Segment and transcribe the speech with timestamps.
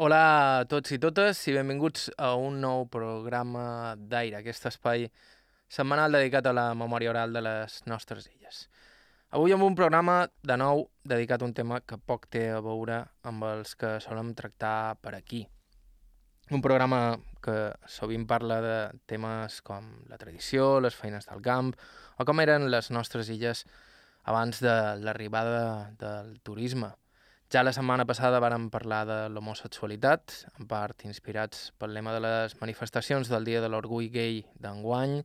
[0.00, 3.64] Hola a tots i totes i benvinguts a un nou programa
[4.00, 5.02] d'Aire, aquest espai
[5.68, 8.62] setmanal dedicat a la memòria oral de les nostres illes.
[9.36, 13.02] Avui amb un programa, de nou, dedicat a un tema que poc té a veure
[13.28, 15.42] amb els que solem tractar per aquí.
[16.48, 21.74] Un programa que sovint parla de temes com la tradició, les feines del camp,
[22.16, 23.66] o com eren les nostres illes
[24.24, 26.94] abans de l'arribada del turisme.
[27.50, 32.52] Ja la setmana passada vàrem parlar de l'homosexualitat, en part inspirats pel lema de les
[32.60, 35.16] manifestacions del Dia de l'Orgull Gay d'enguany,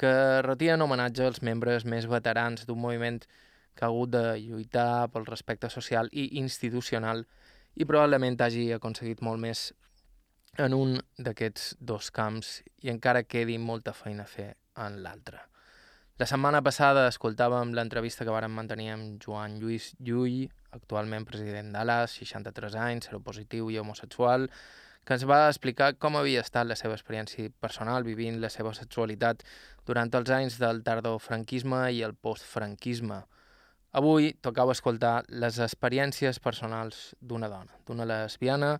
[0.00, 0.12] que
[0.46, 3.20] retien homenatge als membres més veterans d'un moviment
[3.76, 7.26] que ha hagut de lluitar pel respecte social i institucional
[7.76, 9.66] i probablement hagi aconseguit molt més
[10.56, 15.44] en un d'aquests dos camps i encara quedi molta feina a fer en l'altre.
[16.16, 22.18] La setmana passada escoltàvem l'entrevista que vàrem mantenir amb Joan Lluís Llull, actualment president d'ALAS,
[22.20, 24.48] 63 anys, seropositiu i homosexual,
[25.04, 29.42] que ens va explicar com havia estat la seva experiència personal vivint la seva sexualitat
[29.86, 33.22] durant els anys del tardofranquisme i el postfranquisme.
[33.92, 38.76] Avui tocava escoltar les experiències personals d'una dona, d'una lesbiana.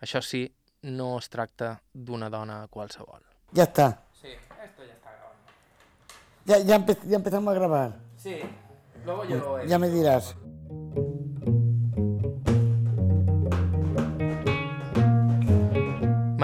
[0.00, 0.46] Això sí,
[0.84, 3.20] no es tracta d'una dona qualsevol.
[3.52, 3.90] Ya está.
[4.12, 5.44] Sí, esto ya está grabando.
[6.46, 7.98] Ya, ya, empe- ya empezamos a grabar.
[8.16, 8.40] Sí,
[9.04, 10.34] luego yo lo Ya me dirás.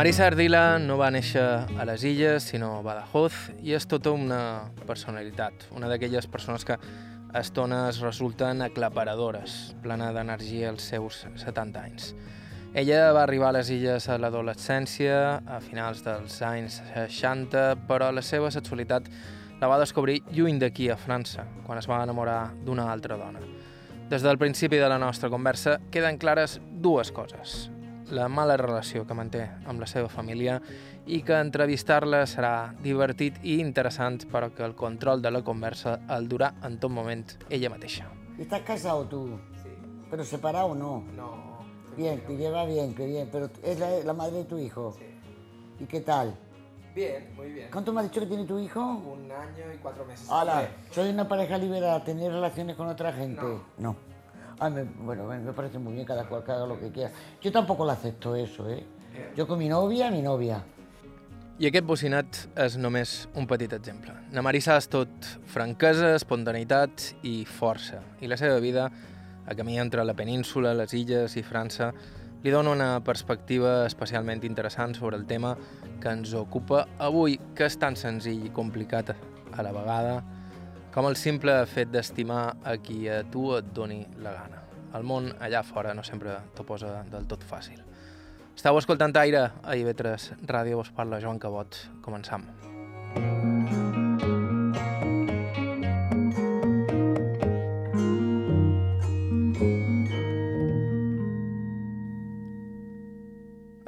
[0.01, 1.43] Marisa Ardila no va néixer
[1.77, 6.73] a les Illes, sinó a Badajoz, i és tota una personalitat, una d'aquelles persones que
[6.73, 12.15] a estones resulten aclaparadores, plena d'energia als seus 70 anys.
[12.73, 18.25] Ella va arribar a les Illes a l'adolescència, a finals dels anys 60, però la
[18.25, 19.11] seva sexualitat
[19.61, 23.45] la va descobrir lluny d'aquí, a França, quan es va enamorar d'una altra dona.
[24.09, 27.70] Des del principi de la nostra conversa queden clares dues coses
[28.11, 30.61] la mala relació que manté amb la seva família
[31.07, 36.29] i que entrevistar-la serà divertit i interessant, però que el control de la conversa el
[36.29, 38.11] durà en tot moment ella mateixa.
[38.39, 39.39] ¿Estás casado tú?
[39.63, 39.71] Sí.
[40.11, 41.05] ¿Pero separado o no?
[41.17, 41.61] No.
[41.97, 43.29] Bien, te lleva bien, que bien.
[43.31, 44.97] Pero es la, la madre de tu hijo.
[45.79, 46.35] ¿Y qué tal?
[46.95, 47.69] Bien, muy bien.
[47.71, 48.81] ¿Cuánto me has dicho que tiene tu hijo?
[48.81, 50.29] Un año y cuatro meses.
[50.31, 53.43] Hola, soy una pareja liberada, ¿tenéis relaciones con otra gente?
[53.79, 53.97] No.
[54.61, 57.11] Ay, me- bueno, me, me parece muy bien, cada cual que haga lo que quiera.
[57.41, 58.85] Yo tampoco lo acepto eso, ¿eh?
[59.37, 60.63] Yo con mi novia, mi novia.
[61.61, 64.15] I aquest bocinat és només un petit exemple.
[64.33, 67.99] Na Marisa és tot franquesa, espontaneïtat i força.
[68.25, 68.87] I la seva vida,
[69.45, 71.91] a camí entre la península, les illes i França,
[72.41, 75.53] li dona una perspectiva especialment interessant sobre el tema
[76.01, 80.23] que ens ocupa avui, que és tan senzill i complicat a la vegada
[80.95, 84.63] com el simple fet d'estimar a qui a tu et doni la gana.
[84.99, 87.79] El món allà fora no sempre t'ho posa del tot fàcil.
[88.57, 91.85] Estau escoltant Aire a IB3 Ràdio, us parla Joan Cabot.
[92.03, 92.49] Començam.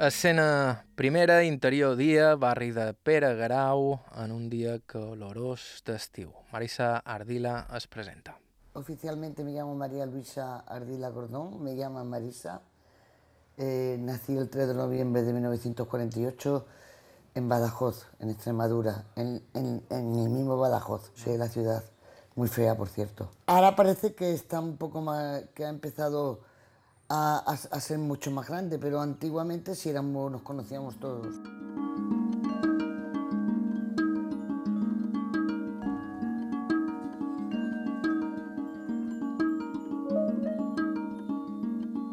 [0.07, 6.33] Escena primera, interior dia, barri de Pere Garau, en un dia calorós d'estiu.
[6.51, 8.35] Marisa Ardila es presenta.
[8.73, 12.61] Oficialmente me llamo María Luisa Ardila Gordón, me llaman Marisa.
[13.57, 16.65] Eh, nací el 3 de noviembre de 1948
[17.35, 21.81] en Badajoz, en Extremadura, en, en- en el mismo Badajoz, soy de la ciudad,
[22.35, 23.31] muy fea por cierto.
[23.45, 26.41] Ahora parece que está un poco más, que ha empezado
[27.15, 31.27] a, ser mucho más grande, pero antiguamente sí éramos, nos conocíamos todos.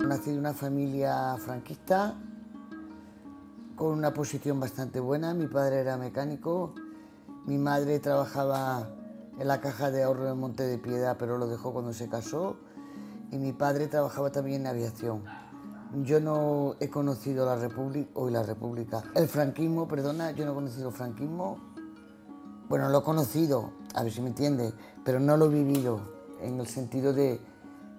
[0.06, 2.14] Nací de una familia franquista
[3.76, 5.32] con una posición bastante buena.
[5.32, 6.74] Mi padre era mecánico,
[7.46, 8.90] mi madre trabajaba
[9.38, 12.58] en la caja de ahorro de Monte de Piedad, pero lo dejó cuando se casó.
[13.30, 15.22] Y mi padre trabajaba también en aviación.
[16.04, 20.54] Yo no he conocido la República, hoy la República, el franquismo, perdona, yo no he
[20.54, 21.58] conocido el franquismo.
[22.68, 24.72] Bueno, lo he conocido, a ver si me entiende,
[25.04, 26.00] pero no lo he vivido
[26.40, 27.40] en el sentido de,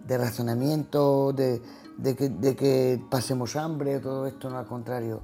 [0.08, 1.62] razonamiento, de,
[1.98, 5.22] de que, de que pasemos hambre, todo esto, no al contrario.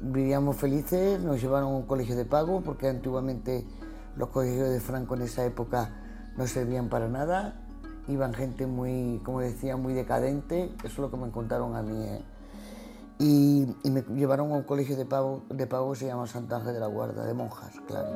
[0.00, 3.66] Vivíamos felices, nos llevaron a un colegio de pago, porque antiguamente
[4.16, 5.90] los colegios de Franco en esa época
[6.36, 7.67] no servían para nada.
[8.08, 12.04] Iban gente muy, como decía, muy decadente, eso es lo que me contaron a mí.
[12.04, 12.22] ¿eh?
[13.18, 16.74] Y, y me llevaron a un colegio de pago, de pago se llama Sant Ángel
[16.74, 18.08] de la Guarda, de monjas, claro.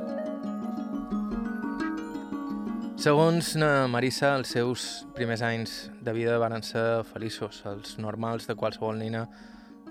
[3.03, 3.49] Segons
[3.91, 9.25] Marisa, els seus primers anys de vida varen ser feliços, els normals de qualsevol nina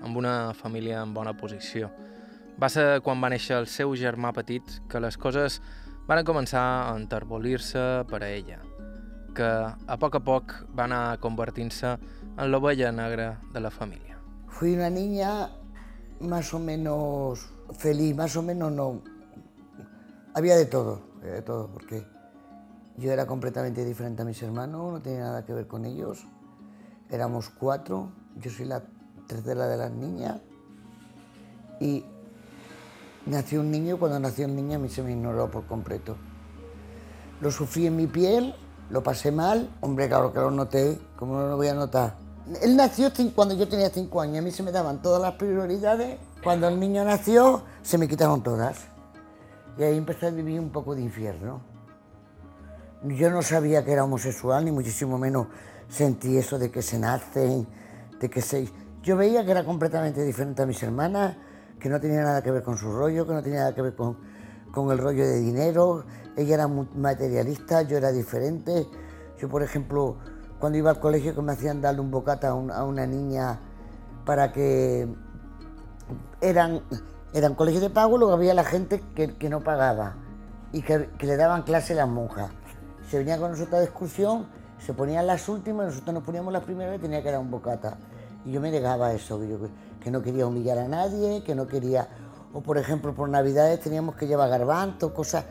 [0.01, 1.91] amb una família en bona posició.
[2.57, 5.59] Va ser quan va néixer el seu germà petit que les coses
[6.07, 8.57] van començar a enterbolir-se per a ella,
[9.33, 11.97] que a poc a poc va anar convertint-se
[12.37, 14.17] en l'ovella negra de la família.
[14.47, 15.49] Fui una niña
[16.21, 19.01] más o menos feliz, más o menos no.
[20.33, 22.05] Había de todo, había de todo, porque
[22.97, 26.25] yo era completamente diferente a mis hermanos, no tenía nada que ver con ellos.
[27.09, 28.83] Éramos cuatro, yo soy la
[29.27, 30.41] tercera de las niñas
[31.79, 32.05] y
[33.25, 36.15] nació un niño, cuando nació un niño a mí se me ignoró por completo.
[37.41, 38.55] Lo sufrí en mi piel,
[38.93, 42.13] lo pasé mal, hombre, claro que lo noté, ¿cómo no lo voy a notar?
[42.61, 46.19] Él nació cuando yo tenía cinco años, a mí se me daban todas las prioridades,
[46.43, 48.77] cuando el niño nació se me quitaron todas.
[49.79, 51.61] Y ahí empecé a vivir un poco de infierno.
[53.03, 55.47] Yo no sabía que era homosexual, ni muchísimo menos
[55.89, 57.67] sentí eso de que se nacen,
[58.19, 58.69] de que se...
[59.01, 61.35] Yo veía que era completamente diferente a mis hermanas,
[61.79, 63.95] que no tenía nada que ver con su rollo, que no tenía nada que ver
[63.95, 64.19] con,
[64.71, 66.05] con el rollo de dinero.
[66.35, 68.87] Ella era materialista, yo era diferente.
[69.39, 70.17] Yo, por ejemplo,
[70.59, 73.59] cuando iba al colegio que me hacían darle un bocata a, una niña
[74.25, 75.07] para que
[76.41, 76.81] eran,
[77.33, 80.15] eran colegios de pago, luego había la gente que, no pagaba
[80.71, 82.49] y que, le daban clase las monjas.
[83.09, 84.47] Se venía con nosotros de excursión,
[84.79, 87.97] se ponían las últimas, nosotros nos poníamos las primeras y tenía que dar un bocata.
[88.45, 89.57] Y yo me negaba a eso, que, yo,
[89.99, 92.07] que no quería humillar a nadie, que no quería...
[92.53, 95.43] O por ejemplo, por Navidades teníamos que llevar garbantos, cosas,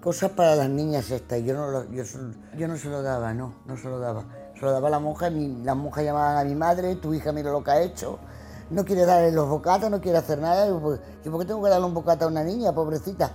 [0.00, 1.42] cosas para las niñas estas.
[1.42, 4.24] Yo no, yo, no se lo daba, no, no se lo daba.
[4.54, 7.32] Se lo daba a la monja, y la monja llamaba a mi madre, tu hija
[7.32, 8.18] mira lo que ha hecho,
[8.70, 10.66] no quiere darle los bocatas, no quiere hacer nada.
[10.66, 10.98] Yo, ¿por
[11.40, 13.30] qué tengo que darle un bocata a una niña, pobrecita?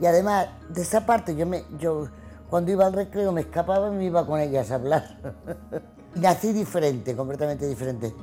[0.00, 2.08] Y además, de esa parte, yo, me, yo
[2.50, 5.04] cuando iba al recreo me escapaba y me iba con ellas a hablar.
[6.14, 8.14] nací diferente, completamente diferente.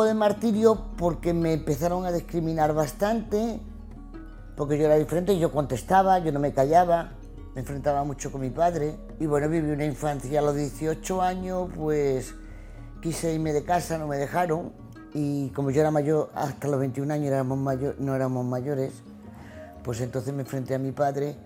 [0.00, 3.60] Poco de martirio porque me empezaron a discriminar bastante,
[4.56, 7.12] porque yo era diferente, yo contestaba, yo no me callaba,
[7.54, 8.96] me enfrentaba mucho con mi padre.
[9.18, 12.34] Y bueno, viví una infancia a los 18 años, pues
[13.02, 14.72] quise irme de casa, no me dejaron.
[15.12, 19.02] Y como yo era mayor, hasta los 21 años éramos mayor, no éramos mayores,
[19.84, 21.36] pues entonces me enfrenté a mi padre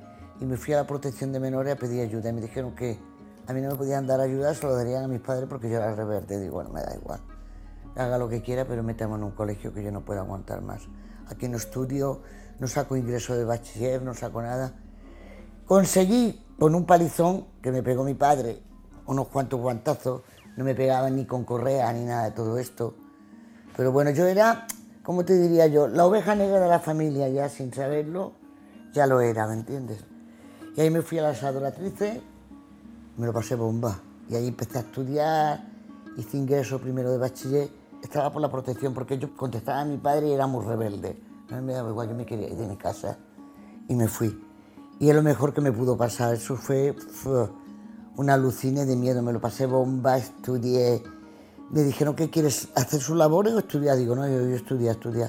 [0.40, 2.30] y me fui a la protección de menores a pedir ayuda.
[2.30, 3.00] Y me dijeron que
[3.48, 5.78] a mí no me podían dar ayuda, se lo darían a mis padres porque yo
[5.78, 6.38] era rebelde.
[6.38, 7.33] Digo, bueno, me da igual.
[7.96, 10.82] Haga lo que quiera, pero métame en un colegio que yo no puedo aguantar más.
[11.28, 12.22] Aquí no estudio,
[12.58, 14.74] no saco ingreso de bachiller, no saco nada.
[15.64, 18.62] Conseguí con un palizón que me pegó mi padre,
[19.06, 20.22] unos cuantos guantazos,
[20.56, 22.94] no me pegaban ni con correa ni nada de todo esto.
[23.76, 24.66] Pero bueno, yo era,
[25.02, 25.88] ¿cómo te diría yo?
[25.88, 28.34] La oveja negra de la familia ya sin saberlo,
[28.92, 30.04] ya lo era, ¿me entiendes?
[30.76, 32.20] Y ahí me fui a las adoratrices,
[33.16, 34.00] me lo pasé bomba.
[34.28, 35.64] Y ahí empecé a estudiar,
[36.16, 37.68] hice ingreso primero de bachiller,
[38.04, 41.18] estaba por la protección porque yo contestaba a mi padre y era muy rebelde.
[41.50, 43.18] Mí me daba igual, yo me quería ir de mi casa
[43.88, 44.40] y me fui.
[44.98, 47.48] Y es lo mejor que me pudo pasar, eso fue, fue
[48.16, 51.02] una alucine de miedo, me lo pasé bomba, estudié.
[51.70, 52.68] Me dijeron, ¿qué quieres?
[52.74, 53.96] ¿Hacer sus labores o estudiar?
[53.96, 55.28] Digo, no, yo, yo estudié, estudié.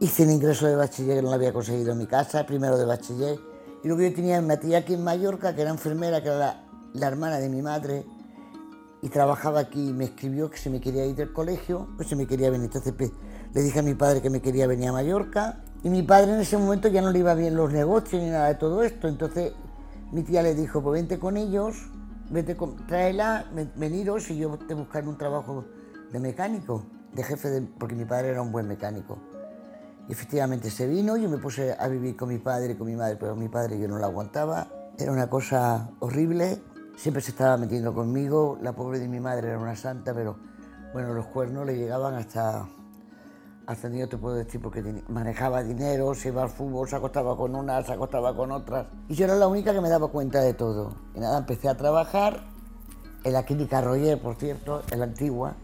[0.00, 2.84] Hice el ingreso de bachiller que no lo había conseguido en mi casa, primero de
[2.84, 3.38] bachiller.
[3.82, 7.06] Y luego yo tenía una tía aquí en Mallorca, que era enfermera, que era la,
[7.06, 8.04] hermana de mi madre,
[9.02, 9.92] y trabajaba aquí.
[9.92, 12.66] Me escribió que se me quería ir del colegio, pues se me quería venir.
[12.66, 13.12] Entonces pues,
[13.52, 15.62] le dije a mi padre que me quería venir a Mallorca.
[15.82, 18.48] Y mi padre en ese momento ya no le iba bien los negocios ni nada
[18.48, 19.08] de todo esto.
[19.08, 19.52] Entonces
[20.12, 21.76] mi tía le dijo, pues vente con ellos
[22.30, 25.64] vete con, tráela, veniros y yo te buscaré un trabajo
[26.12, 29.18] de mecánico, de jefe, de, porque mi padre era un buen mecánico.
[30.08, 32.96] Y efectivamente se vino, yo me puse a vivir con mi padre y con mi
[32.96, 34.68] madre, pero mi padre yo no la aguantaba.
[34.98, 36.62] Era una cosa horrible,
[36.98, 38.58] siempre se estaba metiendo conmigo.
[38.60, 40.36] La pobre de mi madre era una santa, pero
[40.92, 42.66] bueno, los cuernos le llegaban hasta
[43.66, 47.54] hasta yo te puedo decir porque manejaba dinero, se iba al fútbol, se acostaba con
[47.54, 48.86] unas, se acostaba con otras.
[49.08, 50.94] Y yo era la única que me daba cuenta de todo.
[51.14, 52.44] Y nada, empecé a trabajar
[53.24, 55.54] en la clínica Roger, por cierto, en la antigua.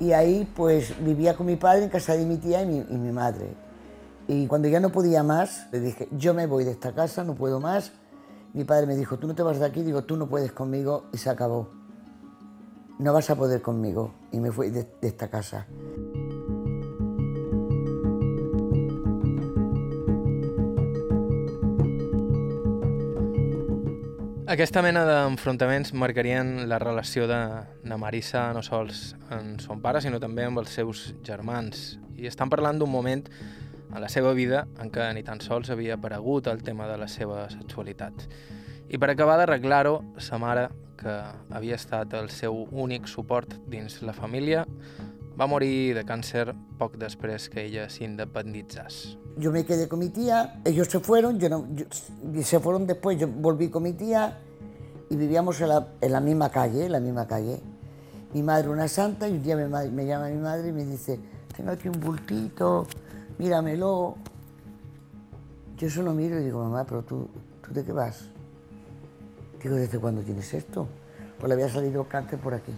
[0.00, 3.54] Y ahí pues vivía con mi padre en casa de mi tía y mi madre.
[4.26, 7.34] Y cuando ya no podía más, le dije, yo me voy de esta casa, no
[7.34, 7.92] puedo más.
[8.54, 11.04] Mi padre me dijo, tú no te vas de aquí, digo, tú no puedes conmigo
[11.12, 11.70] y se acabó.
[12.98, 14.14] No vas a poder conmigo.
[14.32, 15.66] Y me fui de, de esta casa.
[24.48, 27.36] Aquesta mena d'enfrontaments marcarien la relació de,
[27.84, 31.98] de Marissa no sols en son pare, sinó també amb els seus germans.
[32.16, 33.26] I estan parlant d'un moment
[33.92, 37.08] a la seva vida en què ni tan sols havia aparegut el tema de la
[37.08, 38.12] seva sexualitat.
[38.88, 40.68] I per acabar d'arreglar-ho, sa mare,
[40.98, 41.12] que
[41.54, 44.64] havia estat el seu únic suport dins la família,
[45.38, 49.16] va morir de càncer poc després que ella s'independitzés.
[49.36, 51.86] Yo me quedé con mi tía, ellos se fueron, yo no, yo-
[52.42, 54.38] se fueron después, yo volví con mi tía
[55.08, 57.60] y vivíamos en la, en la misma calle, en la misma calle.
[58.34, 61.20] Mi madre una santa y un día me, me llama mi madre y me dice,
[61.56, 62.86] tengo aquí un bultito,
[63.38, 64.16] míramelo.
[65.76, 67.28] Yo solo miro y digo, mamá, pero tú,
[67.62, 68.30] ¿tú de qué vas?
[69.62, 70.88] Digo, ¿desde cuándo tienes esto?
[71.38, 72.72] Pues le había salido cáncer por aquí.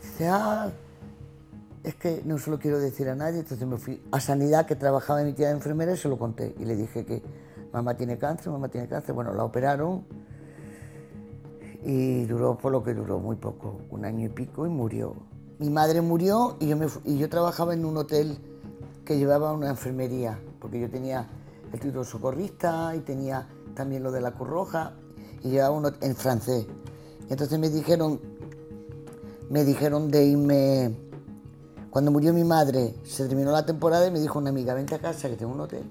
[0.00, 0.70] Dice, ah,
[1.82, 4.76] es que no se lo quiero decir a nadie, entonces me fui a Sanidad, que
[4.76, 6.54] trabajaba en mi tía de enfermera, y se lo conté.
[6.58, 7.22] Y le dije que
[7.72, 9.14] mamá tiene cáncer, mamá tiene cáncer.
[9.14, 10.04] Bueno, la operaron
[11.82, 15.14] y duró por lo que duró, muy poco, un año y pico, y murió.
[15.58, 18.38] Mi madre murió y yo, trabajaba en un hotel
[19.04, 21.28] que llevaba una enfermería, porque yo tenía
[21.72, 24.94] el título de socorrista y tenía también lo de la Cruz Roja,
[25.42, 26.66] y llevaba uno en francés.
[27.28, 28.20] Y entonces me dijeron,
[29.50, 30.96] me dijeron de irme
[31.94, 34.98] cuando murió mi madre, se terminó la temporada y me dijo una amiga, vente a
[34.98, 35.84] casa que tengo un hotel.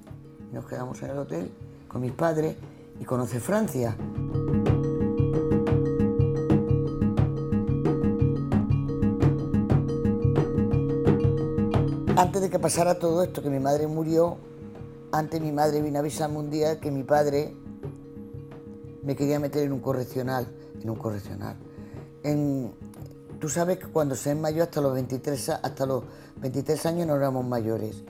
[0.52, 1.50] Y nos quedamos en el hotel
[1.88, 2.58] con mis padres
[3.00, 3.96] y conoce Francia.
[12.16, 14.38] Antes de que pasara todo esto, que mi madre murió,
[15.12, 17.56] antes mi madre vino a avisarme un día que mi padre
[19.02, 20.48] me quería meter en un correccional,
[20.82, 21.56] en un correccional.
[23.40, 26.04] Tú sabes que cuando se es mayor hasta los 23, a- hasta los
[26.38, 28.04] 23 años no éramos mayores.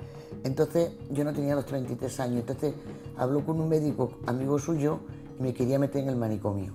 [0.43, 2.73] Entonces yo no tenía los 23 años, entonces
[3.17, 4.99] habló con un médico amigo suyo
[5.39, 6.73] y me quería meter en el manicomio.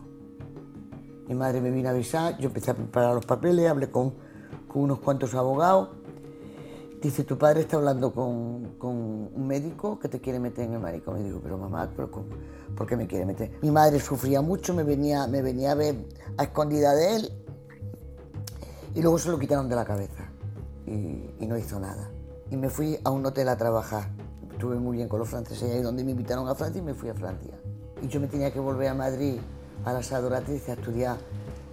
[1.29, 4.15] Mi madre me vino a avisar, yo empecé a preparar los papeles, hablé con
[4.75, 5.91] unos cuantos abogados.
[7.01, 8.91] Dice, tu padre está hablando con, con
[9.33, 11.23] un médico que te quiere meter en el manicomio.
[11.23, 12.27] Y digo, pero mamá, ¿pero cómo?
[12.77, 13.51] ¿por qué me quiere meter?
[13.63, 15.97] Mi madre sufría mucho, me venía, me venía a ver
[16.37, 17.33] a escondida de él
[18.95, 20.31] y luego se lo quitaron de la cabeza
[20.87, 22.11] y, y no hizo nada.
[22.51, 24.11] Y me fui a un hotel a trabajar.
[24.53, 27.09] Estuve muy bien con los franceses ahí donde me invitaron a Francia y me fui
[27.09, 27.53] a Francia.
[28.03, 29.39] Y yo me tenía que volver a Madrid
[29.85, 31.17] a las adoratrices a estudiar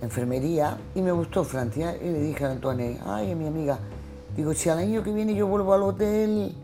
[0.01, 3.79] enfermería y me gustó Francia y le dije a Antoine, ay, mi amiga,
[4.36, 6.56] digo, si al año que viene yo vuelvo al hotel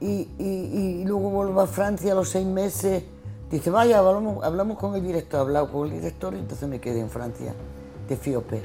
[0.00, 3.02] y, y- y luego vuelvo a Francia a los seis meses,
[3.50, 7.00] dice, vaya, hablamos, hablamos con el director, hablado con el director y entonces me quedé
[7.00, 7.54] en Francia,
[8.08, 8.62] de FIOPE.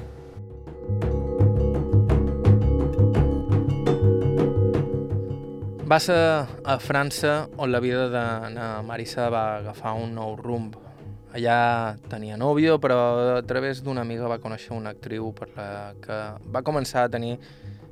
[5.86, 10.74] Va ser a França on la vida de Marisa va agafar un nou rumb.
[11.36, 15.68] Allà tenia nòvio, però a través d'una amiga va conèixer una actriu per la
[16.02, 16.18] que
[16.50, 17.36] va començar a tenir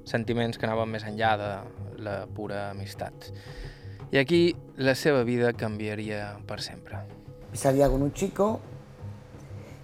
[0.05, 1.51] sentiments que anaven més enllà de
[2.03, 3.31] la pura amistat.
[4.13, 7.01] I aquí la seva vida canviaria per sempre.
[7.53, 8.59] salía con un chico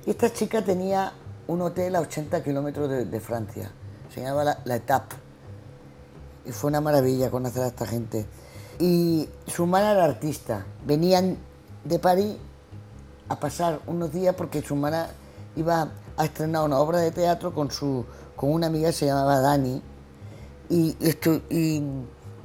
[0.06, 1.14] y esta chica tenía
[1.48, 3.72] un hotel a 80 kilómetros de, de Francia.
[4.14, 5.16] Se llamaba La, La Etape.
[6.46, 8.26] Y fue una maravilla conocer a esta gente.
[8.80, 10.66] Y su hermana era artista.
[10.86, 11.38] Venían
[11.84, 12.38] de París
[13.28, 15.10] a pasar unos días porque su hermana
[15.56, 19.40] iba a estrenar una obra de teatro con, su, con una amiga que se llamaba
[19.42, 19.82] Dani.
[20.70, 21.82] Y, esto, y,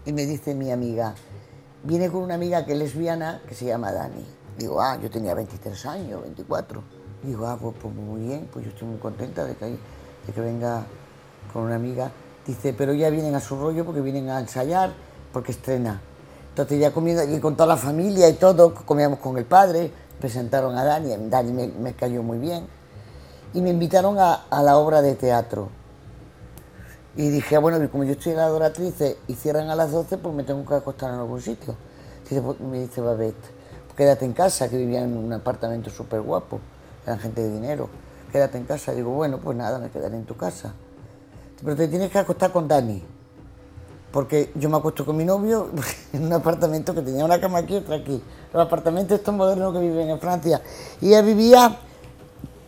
[0.07, 1.15] y me dice mi amiga,
[1.83, 4.25] viene con una amiga que es lesbiana que se llama Dani.
[4.59, 6.83] Digo, ah, yo tenía 23 años, 24.
[7.23, 10.41] Digo, ah, pues, pues muy bien, pues yo estoy muy contenta de que, de que
[10.41, 10.85] venga
[11.53, 12.11] con una amiga.
[12.47, 14.93] Dice, pero ya vienen a su rollo porque vienen a ensayar,
[15.33, 16.01] porque estrena.
[16.49, 20.79] Entonces ya comiendo allí con toda la familia y todo, comíamos con el padre, presentaron
[20.79, 22.67] a Dani, Dani me, cayó muy bien.
[23.53, 25.69] Y me invitaron a la obra de teatro.
[27.17, 28.95] Y dije, ah, bueno, y como yo estoy en la adoratriz
[29.29, 31.77] y cierran a las 12, pues me tengo que acostar en algún sitio.
[32.29, 33.37] Pues, me dice Babette,
[33.97, 36.59] quédate en casa, que vivía en un apartamento súper guapo,
[37.07, 37.89] eran gente de dinero.
[38.33, 38.93] Quédate en casa.
[38.93, 40.75] Digo, bueno, pues nada, me quedaré en tu casa.
[41.63, 43.01] Pero te tienes que acostar con Dani.
[44.11, 45.71] Porque yo me acuesto con mi novio
[46.13, 48.21] en un apartamento que tenía una cama aquí y otra aquí.
[48.53, 50.61] Los apartamentos estos modernos que viven en Francia.
[51.01, 51.79] Y ella vivía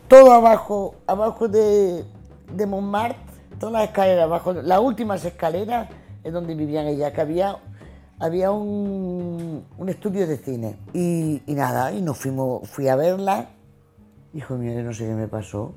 [0.06, 2.04] todo abajo, abajo de,
[2.52, 3.25] de Montmartre,
[3.58, 5.88] todas las escaleras abajo, las últimas escaleras
[6.22, 7.56] es donde vivían ella, que había,
[8.18, 10.76] había un, un estudio de cine.
[10.92, 13.50] Y, nada, y nos fuimos, fui a verla.
[14.34, 15.72] Hijo mío, yo no sé qué me pasó.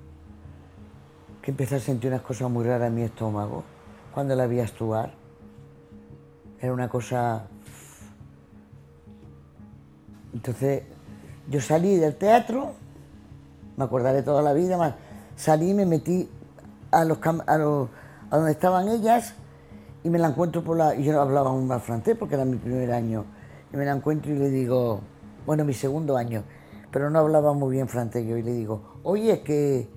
[1.41, 3.63] Que empecé a sentir unas cosas muy raras en mi estómago
[4.13, 5.13] cuando la vi actuar.
[6.61, 7.47] Era una cosa
[10.33, 10.83] entonces,
[11.49, 12.73] yo salí del teatro,
[13.77, 14.95] me acordaré toda la vida,
[15.35, 16.29] salí y me metí
[16.91, 17.89] a, los, a, los-
[18.29, 19.33] a donde estaban ellas
[20.03, 20.95] y me la encuentro por la...
[20.95, 23.25] Yo no hablaba aún más francés porque era mi primer año.
[23.73, 25.01] Y me la encuentro y le digo,
[25.45, 26.43] bueno, mi segundo año,
[26.91, 28.37] pero no hablaba muy bien francés yo.
[28.37, 29.89] Y le digo, oye, que,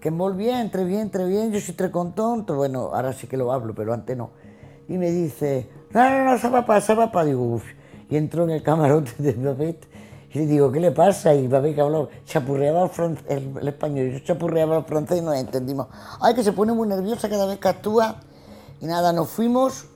[0.00, 2.48] que muy bien, très bien, très bien, yo soy très content.
[2.50, 4.30] Bueno, ahora sí que lo hablo, pero antes no.
[4.88, 7.26] Y me dice, no, no, no, ça va pas, ça va pas.
[7.26, 7.64] Digo, uff.
[8.08, 9.86] Y entró en el camarote de Babette
[10.32, 11.34] y le digo, ¿qué le pasa?
[11.34, 12.90] Y Babette que habló, chapurreaba
[13.28, 15.88] el, el- español, yo chapurreaba el francés y nos entendimos.
[16.20, 18.20] Ay, que se pone muy nerviosa cada vez que actúa.
[18.80, 19.86] Y nada, nos fuimos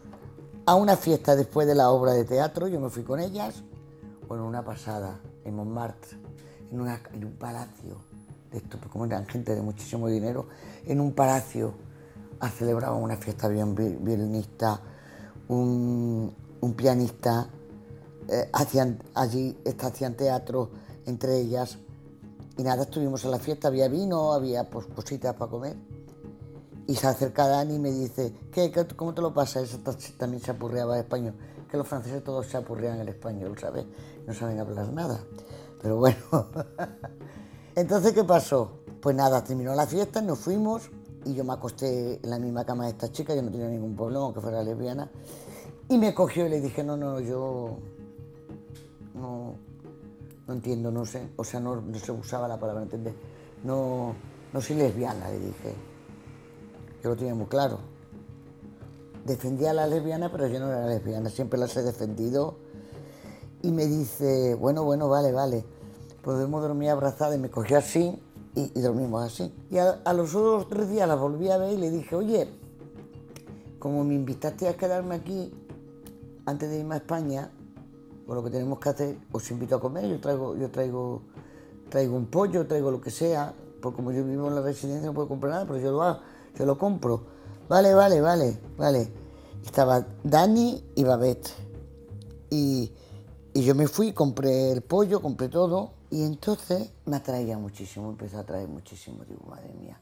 [0.67, 3.63] a una fiesta después de la obra de teatro, yo me fui con ellas,
[4.29, 6.17] bueno, una pasada, en Montmartre,
[6.71, 7.97] en, un palacio,
[8.51, 10.47] de esto, pues como eran gente de muchísimo dinero,
[10.87, 11.75] en un palacio
[12.41, 14.81] a celebrar una fiesta bien vi- violinista,
[15.49, 17.49] un pianista,
[18.29, 20.71] eh, hacían allí, hacían teatro
[21.07, 21.79] entre ellas,
[22.57, 25.77] y nada, estuvimos en la fiesta, había vino, había pues, cositas para comer.
[26.87, 29.65] Y se acerca Dani y me dice, ¿qué, cómo te lo pasas?
[29.65, 31.35] Esa ta- también se apurreaba el español.
[31.71, 33.87] Que los franceses todos se apurrean el español, ¿sabes?
[34.27, 35.21] No saben hablar nada.
[35.81, 36.19] Pero bueno.
[37.75, 38.81] Entonces, ¿qué pasó?
[39.01, 40.91] Pues nada, terminó la fiesta, nos fuimos
[41.25, 43.97] y yo me acosté en la misma cama de esta chica, yo no tenía ningún
[43.97, 45.11] problema, aunque fuera lesbiana.
[45.89, 47.79] Y me cogió y le dije, no, no, yo
[49.15, 49.55] no,
[50.47, 53.15] no entiendo, no sé, o sea, no, no se usaba la palabra entender.
[53.65, 54.15] No,
[54.53, 55.75] no soy lesbiana, le dije.
[57.03, 57.79] Yo lo tenía muy claro.
[59.25, 62.57] Defendía a la lesbiana, pero yo no era lesbiana, siempre las he defendido.
[63.63, 65.65] Y me dice, bueno, bueno, vale, vale.
[66.23, 68.21] Podemos dormir abrazadas y me cogió así
[68.55, 69.55] y, dormimos así.
[69.71, 72.49] Y a, a los otros tres días la volví a ver y le dije, oye,
[73.79, 75.53] como me invitaste a quedarme aquí
[76.47, 77.51] antes de irme a España,
[78.27, 81.23] pues lo que tenemos que hacer, os invito a comer, yo traigo, yo traigo,
[81.89, 85.15] traigo un pollo, traigo lo que sea, porque como yo vivo en la residencia no
[85.15, 86.21] puedo comprar nada, pero yo lo hago,
[86.57, 87.23] yo lo compro.
[87.69, 89.13] Vale, vale, vale, vale.
[89.65, 91.51] Estaba Dani y Babette.
[92.51, 92.93] Y,
[93.55, 98.39] y yo me fui, compré el pollo, compré todo, y entonces me atraía muchísimo, empezó
[98.39, 99.99] a atraer muchísimo, digo, madre mía.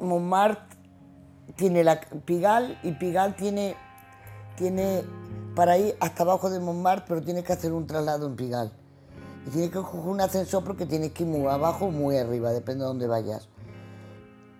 [0.00, 0.76] Montmartre
[1.56, 3.76] tiene la Pigal y Pigal tiene,
[4.56, 5.02] tiene
[5.54, 8.72] para ir hasta abajo de Montmartre, pero tienes que hacer un traslado en Pigal.
[9.46, 12.50] Y tienes que coger un ascensor porque tienes que ir muy abajo o muy arriba,
[12.50, 13.48] depende de dónde vayas.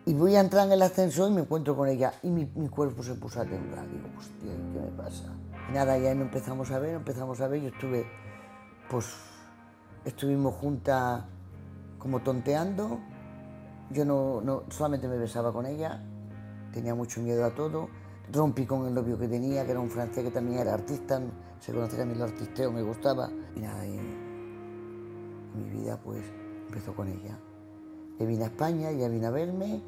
[0.06, 2.68] Y voy a entrar en el ascensor y me encuentro con ella y mi, mi
[2.68, 3.86] cuerpo se puso a temblar.
[3.88, 5.24] Digo, hostia, ¿qué me pasa?
[5.68, 7.60] Y nada, ya no empezamos a ver, empezamos a ver.
[7.60, 8.06] Yo estuve,
[8.88, 9.06] pues,
[10.04, 11.22] estuvimos juntas
[11.98, 12.98] como tonteando.
[13.90, 16.02] Yo no, no, solamente me besaba con ella,
[16.72, 17.88] tenía mucho miedo a todo.
[18.32, 21.20] Rompí con el novio que tenía, que era un francés que también era artista,
[21.58, 23.28] se conocía a mí el artisteo me gustaba.
[23.56, 23.98] Y nada, y
[25.56, 26.22] mi vida pues
[26.68, 27.36] empezó con ella.
[28.18, 29.82] Ella vino a España, ella vino a verme.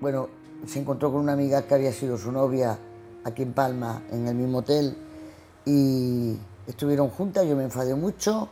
[0.00, 0.28] Bueno,
[0.66, 2.78] se encontró con una amiga que había sido su novia
[3.24, 4.96] aquí en Palma, en el mismo hotel,
[5.64, 8.48] y estuvieron juntas, yo me enfadé mucho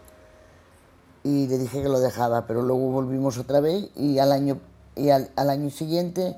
[1.24, 4.60] y le dije que lo dejaba, pero luego volvimos otra vez y al año,
[4.94, 6.36] y al, al año siguiente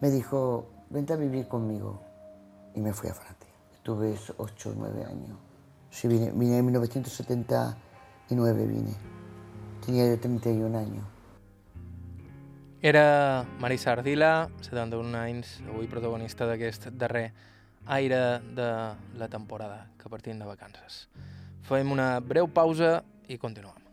[0.00, 2.00] me dijo, vente a vivir conmigo.
[2.74, 3.48] Y me fui a Francia.
[3.74, 5.38] Estuve ocho o nueve años.
[5.90, 8.94] Sí, vine, vine en 1979, vine.
[9.84, 11.04] Tenía yo 31 años.
[12.80, 17.32] Era Marisa Ardila, 71 anys, avui protagonista d'aquest darrer
[17.90, 18.68] aire de
[19.18, 21.08] la temporada que partim de vacances.
[21.66, 23.87] Fem una breu pausa i continuem.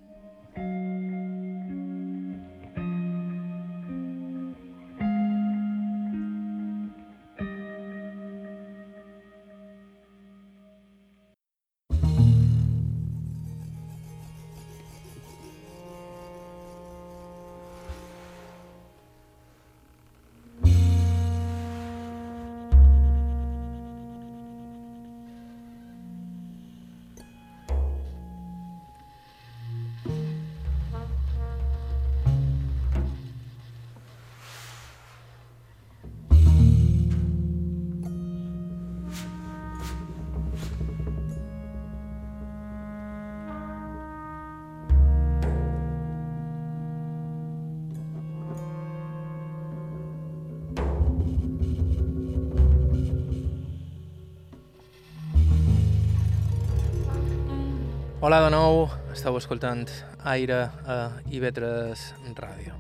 [59.36, 59.90] Esteu escoltant
[60.24, 60.96] Aire a
[61.28, 62.76] IB3 Ràdio.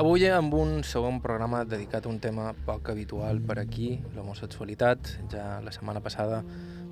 [0.00, 5.10] Avui amb un segon programa dedicat a un tema poc habitual per aquí, l'homosexualitat.
[5.28, 6.40] Ja la setmana passada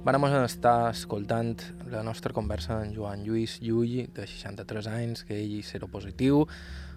[0.05, 1.57] Vàrem estar escoltant
[1.91, 6.45] la nostra conversa amb Joan Lluís Llull, de 63 anys, que ell és seropositiu.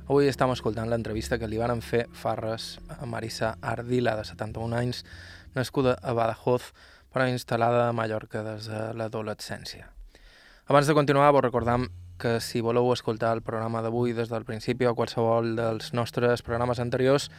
[0.09, 4.75] Avui estem escoltant l'entrevista que li varen fer fa res a Marisa Ardila, de 71
[4.77, 5.05] anys,
[5.55, 6.73] nascuda a Badajoz,
[7.09, 9.98] però instal·lada a Mallorca des de l'adolescència.
[10.69, 11.87] Abans de continuar, vos recordam
[12.19, 16.77] que si voleu escoltar el programa d'avui des del principi o qualsevol dels nostres programes
[16.77, 17.31] anteriors,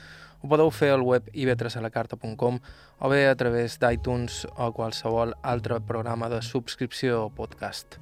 [0.43, 6.27] ho podeu fer al web ib3alacarta.com o bé a través d'iTunes o qualsevol altre programa
[6.27, 8.01] de subscripció o podcast.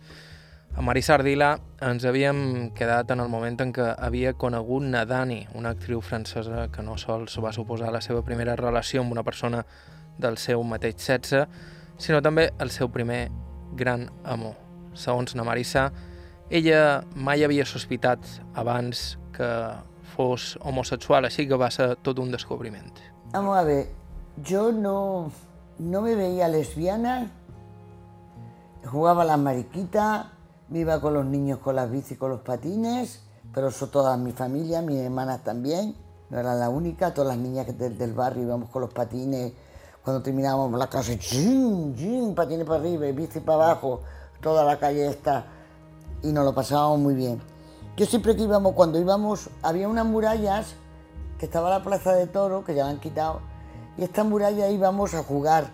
[0.72, 5.74] A Marisa Ardila ens havíem quedat en el moment en què havia conegut Nadani, una
[5.76, 9.60] actriu francesa que no sols va suposar la seva primera relació amb una persona
[10.16, 11.44] del seu mateix sexe,
[12.00, 13.26] sinó també el seu primer
[13.76, 14.67] gran amor.
[14.98, 15.92] Segons na Marisa,
[16.50, 18.18] ella mai havia sospitat
[18.58, 19.48] abans que
[20.16, 23.00] fos homosexual, así que va ser todo un descubrimiento.
[23.32, 23.86] Vamos a ver,
[24.42, 25.30] yo no,
[25.78, 27.30] no me veía lesbiana,
[28.84, 30.26] jugaba las mariquitas,
[30.68, 33.22] me iba con los niños con las bicis, con los patines,
[33.54, 35.94] pero eso toda mi familia, mis hermanas también,
[36.30, 39.52] no era la única, todas las niñas del, del barrio íbamos con los patines,
[40.02, 42.34] cuando terminábamos la casa, ¡jim, jim!
[42.34, 44.00] patines para arriba, bici para abajo,
[44.40, 45.46] toda la calle esta,
[46.22, 47.40] y nos lo pasábamos muy bien.
[47.96, 50.74] Yo siempre que íbamos, cuando íbamos, había unas murallas
[51.38, 53.40] que estaba la plaza de toro, que ya la han quitado,
[53.96, 55.68] y esta muralla íbamos a jugar,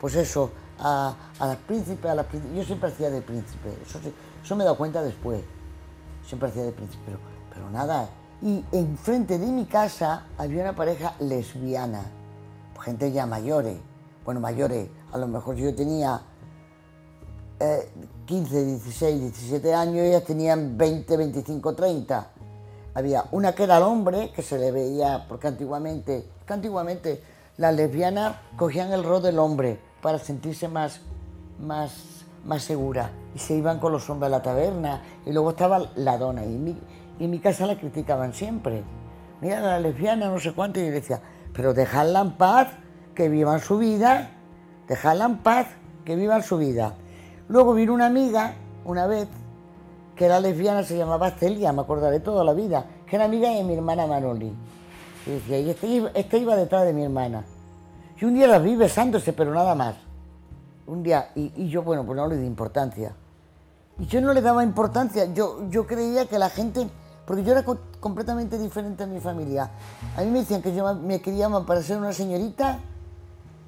[0.00, 0.50] pues eso,
[0.80, 4.00] a, las príncipes, a las Yo siempre hacía de príncipe, eso,
[4.42, 5.42] eso me he dado cuenta después.
[6.26, 7.18] Siempre hacía de príncipe, pero,
[7.52, 8.08] pero nada.
[8.42, 12.04] Y enfrente de mi casa había una pareja lesbiana,
[12.80, 13.76] gente ya mayores,
[14.24, 16.20] bueno, mayores, a lo mejor yo tenía
[18.26, 22.30] 15, 16, 17 años, ellas tenían 20, 25, 30.
[22.94, 27.22] Había una que era el hombre, que se le veía, porque antiguamente, antiguamente
[27.56, 31.00] las lesbianas cogían el rol del hombre para sentirse más,
[31.60, 35.90] más, más segura y se iban con los hombres a la taberna y luego estaba
[35.96, 36.76] la dona y mi,
[37.18, 38.84] y mi casa la criticaban siempre.
[39.40, 41.20] Mira, la lesbiana, no sé cuánto, y yo decía,
[41.52, 42.68] pero dejadla en paz,
[43.14, 44.30] que vivan su vida,
[44.86, 45.66] dejadla en paz,
[46.04, 46.94] que vivan su vida.
[47.48, 48.52] Luego vino una amiga,
[48.84, 49.26] una vez,
[50.14, 53.64] que era lesbiana, se llamaba Celia, me acordaré toda la vida, que era amiga de
[53.64, 54.52] mi hermana Manoli.
[55.26, 57.44] Y decía, y este, este, iba detrás de mi hermana.
[58.20, 59.94] Y un día las vi besándose, pero nada más.
[60.86, 63.14] Un día, y, yo, bueno, pues no le di importancia.
[63.98, 66.86] Y yo no le daba importancia, yo, yo creía que la gente,
[67.26, 67.64] porque yo era
[68.00, 69.70] completamente diferente a mi familia.
[70.16, 72.78] A mí me decían que yo me quería para ser una señorita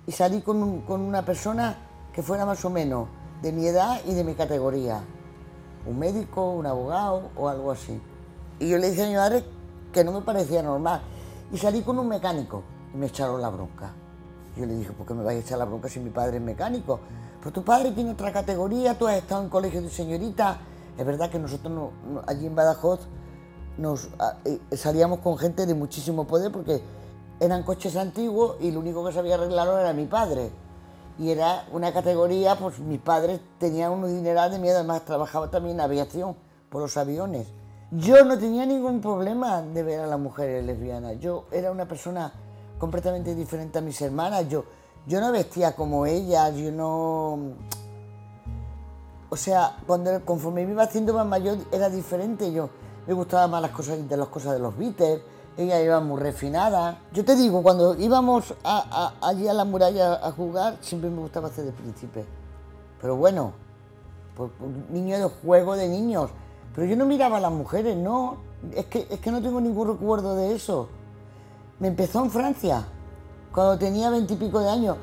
[0.07, 1.77] y salí con, con una persona
[2.13, 3.09] que fuera más o menos
[3.43, 5.03] de mi edad y de mi categoría.
[5.87, 8.01] Un médico, un abogado o algo así.
[8.59, 9.45] Y yo le dije a mi
[9.93, 11.01] que no me parecía normal.
[11.53, 12.63] Y salí con un mecánico
[12.95, 13.93] y me echaron la bronca.
[14.57, 16.43] Yo le dije, ¿por qué me vais a echar la bronca si mi padre es
[16.43, 17.01] mecánico?
[17.39, 20.59] Pero tu padre tiene otra categoría, tú has estado en colegio de señorita.
[20.99, 21.91] Es verdad que nosotros
[22.27, 23.01] allí en Badajoz
[23.79, 24.11] nos,
[24.45, 26.83] eh, salíamos con gente de muchísimo poder porque
[27.39, 30.51] eran coches antiguos y lo único que sabía arreglarlo era mi padre
[31.21, 35.77] y era una categoría, pues mis padres tenían un dineral de miedo, además trabajaba también
[35.77, 36.35] en aviación,
[36.71, 37.47] por los aviones.
[37.91, 42.33] Yo no tenía ningún problema de ver a las mujeres lesbianas, yo era una persona
[42.79, 44.65] completamente diferente a mis hermanas, yo,
[45.07, 47.39] yo no vestía como ellas, yo no...
[49.29, 52.71] O sea, cuando, conforme me iba haciendo más mayor era diferente, yo
[53.07, 55.21] me gustaban más las cosas de las cosas de los Beatles,
[55.57, 56.99] ella iba muy refinada.
[57.13, 58.55] Yo te digo, cuando íbamos
[59.21, 62.25] allí a la muralla a jugar, siempre me gustaba hacer de príncipe.
[63.01, 63.53] Pero bueno,
[64.37, 64.51] por,
[64.91, 66.31] niño de juego de niños.
[66.75, 68.39] Pero yo no miraba a las mujeres, no.
[68.75, 70.89] Es que, es que no tengo ningún recuerdo de eso.
[71.79, 72.87] Me empezó en Francia,
[73.53, 74.97] cuando tenía veintipico de años.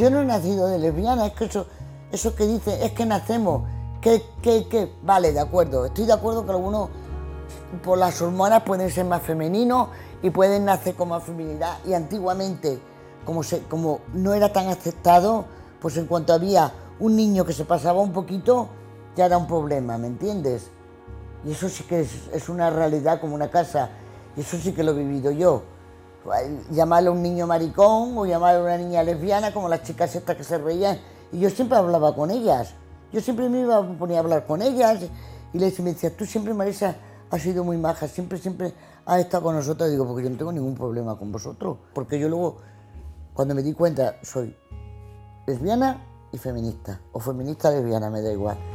[0.00, 1.66] Yo no he nacido de lesbiana, es que eso,
[2.10, 3.64] eso que dice, es que nacemos,
[4.00, 6.88] que, que, que, vale, de acuerdo, estoy de acuerdo que algunos
[7.84, 9.88] por las hormonas pueden ser más femeninos
[10.22, 12.80] y pueden nacer con más feminidad y antiguamente,
[13.26, 15.44] como, se, como no era tan aceptado,
[15.82, 18.68] pues en cuanto había un niño que se pasaba un poquito,
[19.16, 20.70] ya era un problema, ¿me entiendes?
[21.44, 23.90] Y eso sí que es, es una realidad como una casa,
[24.34, 25.62] y eso sí que lo he vivido yo
[26.70, 30.36] llamarle a un niño maricón o llamarle a una niña lesbiana, como las chicas estas
[30.36, 30.98] que se reían.
[31.32, 32.74] Y yo siempre hablaba con ellas.
[33.12, 35.00] Yo siempre me iba a poner a hablar con ellas
[35.52, 36.96] y les me decía, tú siempre, Marisa,
[37.30, 38.72] has sido muy maja, siempre, siempre
[39.04, 39.90] has estado con nosotros.
[39.90, 41.78] digo, porque yo no tengo ningún problema con vosotros.
[41.92, 42.58] Porque yo luego,
[43.34, 44.56] cuando me di cuenta, soy
[45.46, 48.69] lesbiana, y feminista, o feminista lesbiana, me da igual.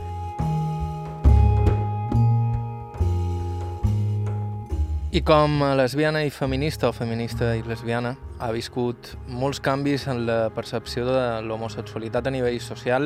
[5.15, 8.09] I com a lesbiana i feminista o feminista i lesbiana
[8.43, 13.05] ha viscut molts canvis en la percepció de l'homosexualitat a nivell social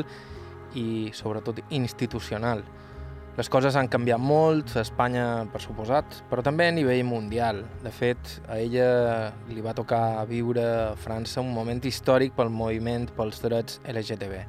[0.73, 2.63] i sobretot institucional.
[3.37, 7.61] Les coses han canviat molt, a Espanya per suposat, però també a nivell mundial.
[7.83, 13.05] De fet, a ella li va tocar viure a França un moment històric pel moviment
[13.19, 14.41] pels drets LGTB.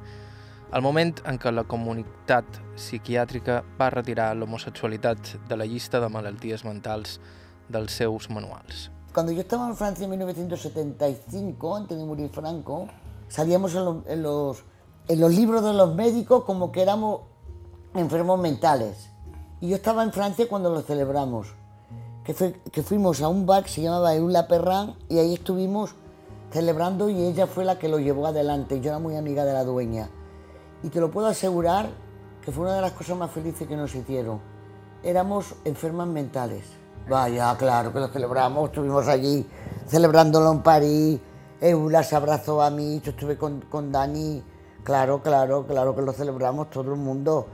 [0.73, 6.65] El moment en què la comunitat psiquiàtrica va retirar l'homosexualitat de la llista de malalties
[6.65, 7.19] mentals
[7.71, 8.91] dels seus manuals.
[9.13, 12.87] Cuando yo estaba en Francia en 1975, antes de morir Franco,
[13.27, 14.63] salíamos en en los,
[15.07, 17.21] en los libros de los médicos como que éramos
[17.93, 19.09] enfermos mentales.
[19.59, 21.53] Y yo estaba en Francia cuando lo celebramos,
[22.23, 25.93] que, fue, que fuimos a un bar que se llamaba Eula Perrin y ahí estuvimos
[26.51, 28.81] celebrando y ella fue la que lo llevó adelante.
[28.81, 30.09] Yo era muy amiga de la dueña.
[30.83, 31.89] Y te lo puedo asegurar
[32.43, 34.41] que fue una de las cosas más felices que nos hicieron.
[35.03, 36.65] Éramos enfermas mentales.
[37.09, 39.45] Vaya, claro que lo celebramos, estuvimos allí
[39.87, 41.19] celebrándolo en París,
[41.59, 44.41] Eula se abrazó a mí, yo estuve con, con Dani,
[44.83, 47.47] claro, claro, claro que lo celebramos todo el mundo.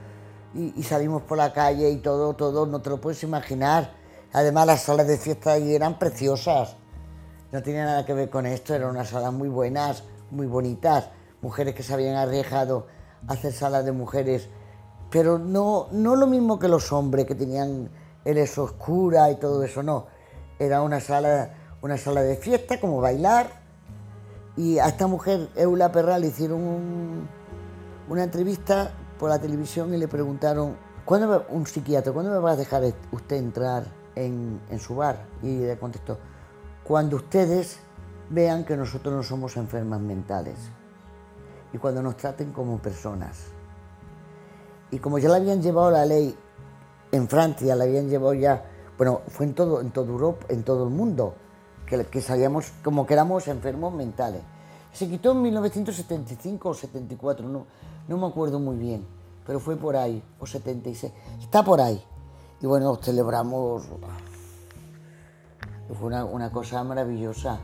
[0.53, 3.91] Y, y, salimos por la calle y todo, todo, no te lo puedes imaginar.
[4.33, 6.75] Además las salas de fiesta allí eran preciosas,
[7.51, 11.09] no tenía nada que ver con esto, eran unas salas muy buenas, muy bonitas,
[11.41, 12.87] mujeres que se habían arriesgado
[13.27, 14.49] a hacer salas de mujeres,
[15.09, 17.89] pero no, no lo mismo que los hombres que tenían
[18.27, 20.07] él es oscura y todo eso, no.
[20.59, 23.47] Era una sala, una sala de fiesta, como bailar.
[24.57, 27.29] Y a esta mujer, Eula Perra, le hicieron un,
[28.09, 32.55] una entrevista por la televisión y le preguntaron, ¿cuándo un psiquiatra, ¿cuándo me va a
[32.57, 33.85] dejar usted entrar
[34.15, 35.25] en, en su bar?
[35.41, 36.17] Y le contestó,
[36.83, 37.79] cuando ustedes
[38.29, 40.57] vean que nosotros no somos enfermas mentales
[41.71, 43.45] y cuando nos traten como personas.
[44.91, 46.37] Y como ya le habían llevado la ley
[47.11, 48.65] en Francia la habían llevado ya,
[48.97, 51.35] bueno, fue en todo, en toda Europa, en todo el mundo,
[51.85, 54.41] que, que salíamos como que éramos enfermos mentales.
[54.91, 57.65] Se quitó en 1975 o 74, no,
[58.07, 59.05] no me acuerdo muy bien,
[59.45, 62.03] pero fue por ahí, o 76, está por ahí.
[62.59, 63.83] Y bueno, celebramos,
[65.99, 67.59] fue una, una cosa maravillosa.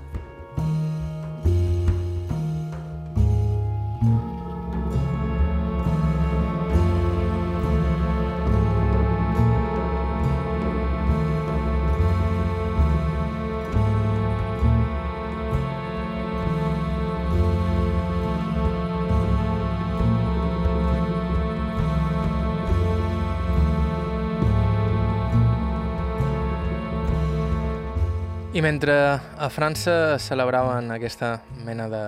[28.64, 32.04] Mentre a França celebraven aquesta mena de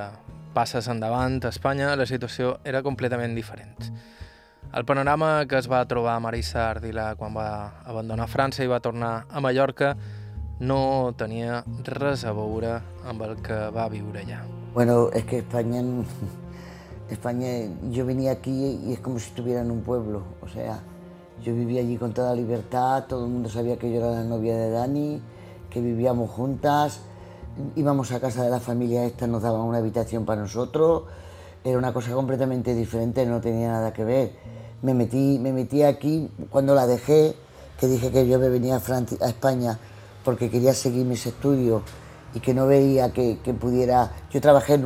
[0.55, 3.89] passes endavant, a Espanya la situació era completament diferent.
[4.71, 9.25] El panorama que es va trobar Marisa Ardila quan va abandonar França i va tornar
[9.27, 9.97] a Mallorca
[10.63, 11.59] no tenia
[11.91, 14.39] res a veure amb el que va viure allà.
[14.73, 15.83] Bueno, es que España,
[17.09, 20.79] España, yo venía aquí y es como si estuviera en un pueblo, o sea,
[21.43, 24.55] yo vivía allí con toda libertad, todo el mundo sabía que yo era la novia
[24.55, 25.21] de Dani,
[25.75, 27.01] que vivíamos juntas,
[27.75, 31.03] íbamos a casa de la familia esta, nos daban una habitación para nosotros,
[31.65, 34.31] era una cosa completamente diferente, no tenía nada que ver.
[34.83, 37.35] Me metí, me metí aquí cuando la dejé,
[37.77, 39.77] que dije que yo me venía a, Francia, a España
[40.23, 41.81] porque quería seguir mis estudios
[42.33, 44.13] y que no veía que, que pudiera...
[44.31, 44.79] Yo trabajé,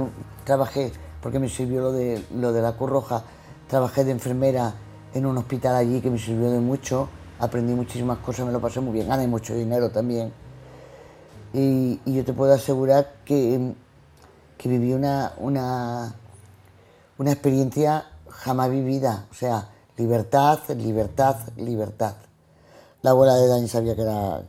[0.43, 3.23] trabajé, porque me sirvió lo de, lo de la Cruz Roja,
[3.67, 4.73] trabajé de enfermera
[5.13, 8.79] en un hospital allí que me sirvió de mucho, aprendí muchísimas cosas, me lo pasé
[8.79, 10.33] muy bien, gané mucho dinero también.
[11.53, 13.73] Y, y yo te puedo asegurar que,
[14.57, 16.15] que viví una, una,
[17.17, 22.15] una experiencia jamás vivida, o sea, libertad, libertad, libertad.
[23.01, 24.41] La abuela de Dani sabía que, era,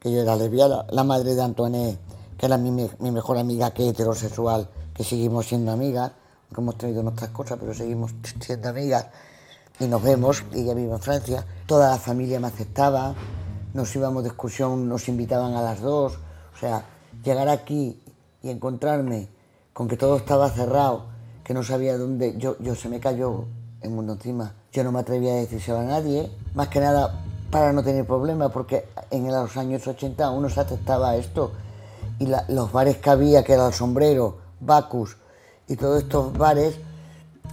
[0.00, 1.98] que yo era lesbiana, la madre de Antoine,
[2.36, 6.12] que era mi, mi mejor amiga, que heterosexual, que seguimos siendo amigas,
[6.46, 9.06] aunque hemos tenido nuestras cosas, pero seguimos siendo amigas.
[9.80, 13.14] Y nos vemos, ella vive en Francia, toda la familia me aceptaba,
[13.74, 16.18] nos íbamos de excursión, nos invitaban a las dos,
[16.58, 16.84] o sea,
[17.22, 18.02] llegar aquí
[18.42, 19.28] y encontrarme
[19.72, 21.04] con que todo estaba cerrado,
[21.44, 23.44] que no sabía dónde, yo, yo se me cayó
[23.80, 24.54] el mundo encima.
[24.72, 28.50] Yo no me atrevía a decírselo a nadie, más que nada para no tener problemas,
[28.50, 31.52] porque en los años 80 uno se aceptaba esto.
[32.18, 35.16] Y los bares que había, que era el sombrero, Bacus
[35.68, 36.74] y todos estos bares,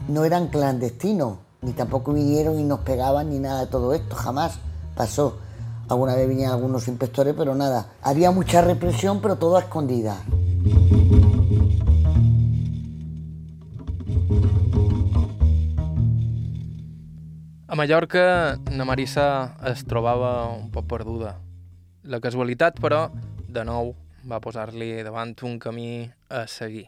[0.07, 4.57] no eran clandestinos, ni tampoco vinieron y nos pegaban ni nada de todo esto, jamás
[4.95, 5.44] pasó.
[5.87, 7.93] Alguna vez venían algunos inspectores, pero nada.
[8.01, 10.17] Había mucha represión, pero todo a escondida.
[17.67, 21.35] A Mallorca, na Marissa es trobava un poc perduda.
[22.03, 23.09] La casualitat, però,
[23.49, 23.93] de nou,
[24.25, 26.87] va posar-li davant un camí a seguir.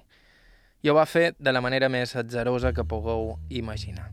[0.82, 4.10] I ho va fer de la manera més atzerosa que pugueu imaginar.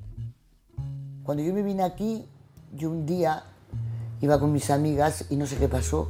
[1.22, 2.26] Cuando yo me vine aquí,
[2.72, 3.44] yo un día
[4.24, 6.08] iba con mis amigas y no sé qué pasó,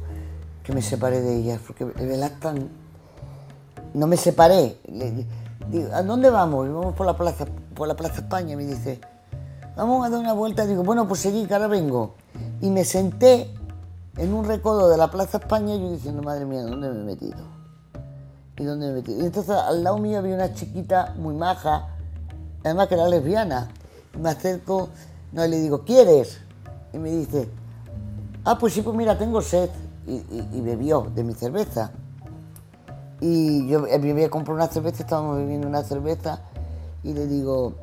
[0.63, 2.69] que me separé de ellas, porque de verdad tan...
[3.93, 4.77] No me separé.
[5.69, 6.67] Digo, ¿a dónde vamos?
[6.67, 8.99] Vamos por la plaza, por la plaza España, me dice.
[9.75, 10.65] Vamos a dar una vuelta.
[10.65, 12.15] Digo, bueno, pues seguí, que ahora vengo.
[12.61, 13.53] Y me senté
[14.17, 17.03] en un recodo de la plaza España y yo diciendo, madre mía, ¿dónde me he
[17.03, 17.37] metido?
[18.57, 19.25] ¿Y dónde me he metido?
[19.25, 21.89] Entonces al lado mío había una chiquita muy maja,
[22.63, 23.69] además que era lesbiana.
[24.13, 24.89] Y me acerco,
[25.31, 26.39] no, y le digo, ¿quieres?
[26.93, 27.49] Y me dice,
[28.45, 29.69] ah, pues sí, pues mira, tengo sed.
[30.07, 30.17] Y,
[30.53, 31.91] y- bebió de mi cerveza.
[33.19, 36.41] Y yo eh, me había comprado una cerveza, estábamos bebiendo una cerveza,
[37.03, 37.73] y le digo,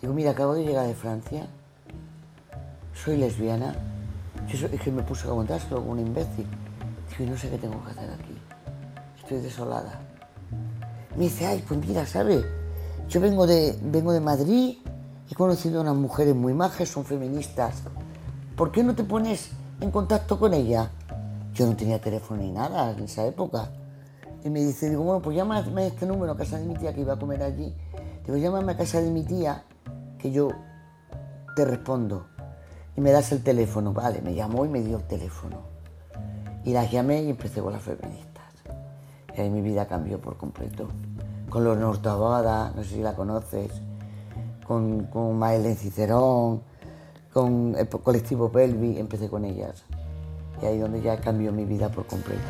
[0.00, 1.48] digo, mira, acabo de llegar de Francia,
[2.94, 3.74] soy lesbiana.
[4.48, 6.46] Yo es que me puse a contárselo como un imbécil.
[7.18, 8.38] Digo, no sé qué tengo que hacer aquí.
[9.20, 10.00] Estoy desolada.
[11.16, 12.44] Me dice, ay, pues mira, ¿sabes?
[13.08, 14.78] Yo vengo de, vengo de Madrid,
[15.30, 17.82] he conocido a unas mujeres muy majas, son feministas.
[18.56, 20.90] ¿Por qué no te pones en contacto con ella?
[21.54, 23.70] Yo no tenía teléfono ni nada en esa época.
[24.44, 27.00] Y me dice, digo, bueno, pues llámame este número a casa de mi tía que
[27.00, 27.74] iba a comer allí.
[28.26, 29.64] Digo, llámame a casa de mi tía
[30.18, 30.50] que yo
[31.56, 32.26] te respondo.
[32.94, 33.94] Y me das el teléfono.
[33.94, 35.60] Vale, me llamó y me dio el teléfono.
[36.64, 38.52] Y las llamé y empecé con las feministas.
[39.34, 40.88] Y ahí mi vida cambió por completo.
[41.48, 43.70] Con los Nortabada, no sé si la conoces,
[44.66, 46.62] con, con Maelen Cicerón,
[47.32, 49.84] con el colectivo Pelvi, empecé con ellas.
[50.62, 52.40] Y ahí donde ya cambió mi vida por completo.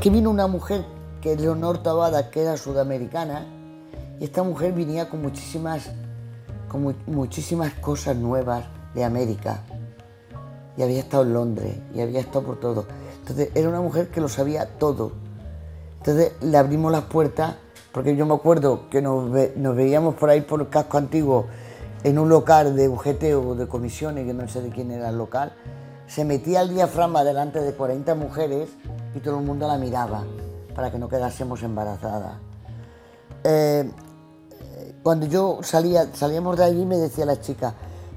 [0.00, 0.84] que vino una mujer,
[1.20, 3.44] que Leonor Tabada, que era sudamericana,
[4.20, 5.90] y esta mujer venía con muchísimas,
[6.68, 9.62] con mu- muchísimas cosas nuevas de América.
[10.76, 12.86] Y había estado en Londres, y había estado por todo.
[13.20, 15.12] Entonces, era una mujer que lo sabía todo.
[15.98, 17.56] Entonces, le abrimos las puertas,
[17.92, 21.46] porque yo me acuerdo que nos veíamos por ahí por el casco antiguo,
[22.04, 25.18] en un local de UGT o de comisiones, que no sé de quién era el
[25.18, 25.52] local,
[26.06, 28.68] se metía el diafragma delante de 40 mujeres
[29.16, 30.24] y todo el mundo la miraba
[30.76, 32.34] para que no quedásemos embarazadas.
[33.42, 33.90] Eh,
[35.08, 37.72] cuando yo salía, salíamos de allí me decía la chica,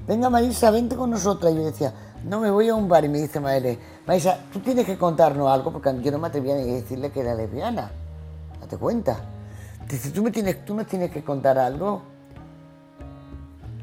[0.06, 1.50] venga Marisa, vente con nosotras.
[1.50, 1.90] Y yo decía,
[2.28, 3.02] no, me voy a un bar.
[3.02, 6.54] Y me dice Maele, Marisa, tú tienes que contarnos algo, porque yo no me atrevía
[6.54, 7.90] ni a decirle que era lesbiana.
[8.60, 9.16] Date cuenta.
[9.88, 12.02] Dice, tú, me tienes, tú nos tienes que contar algo.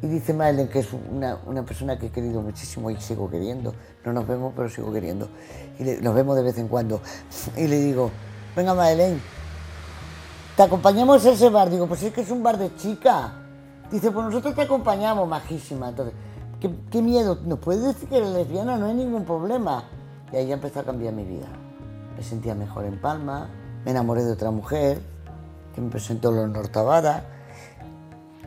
[0.03, 3.73] Y dice Maelen, que es una, una persona que he querido muchísimo y sigo queriendo.
[4.05, 5.29] No nos vemos, pero sigo queriendo.
[5.79, 7.01] Y le- nos vemos de vez en cuando.
[7.57, 8.11] Y le digo,
[8.55, 9.19] venga Maelen,
[10.59, 11.69] te acompañamos a ese bar.
[11.69, 13.31] Digo, pues es que es un bar de chica.
[13.89, 15.87] Dice, pues nosotros te acompañamos, majísima.
[15.87, 16.13] Entonces,
[16.91, 17.37] ¿qué, miedo?
[17.45, 18.75] ¿Nos puedes decir que eres lesbiana?
[18.75, 19.85] No hay ningún problema.
[20.33, 21.47] Y ahí ya empezó a cambiar mi vida.
[22.17, 23.47] Me sentía mejor en Palma,
[23.85, 24.99] me enamoré de otra mujer,
[25.73, 27.23] que me presentó Leonor Tabada,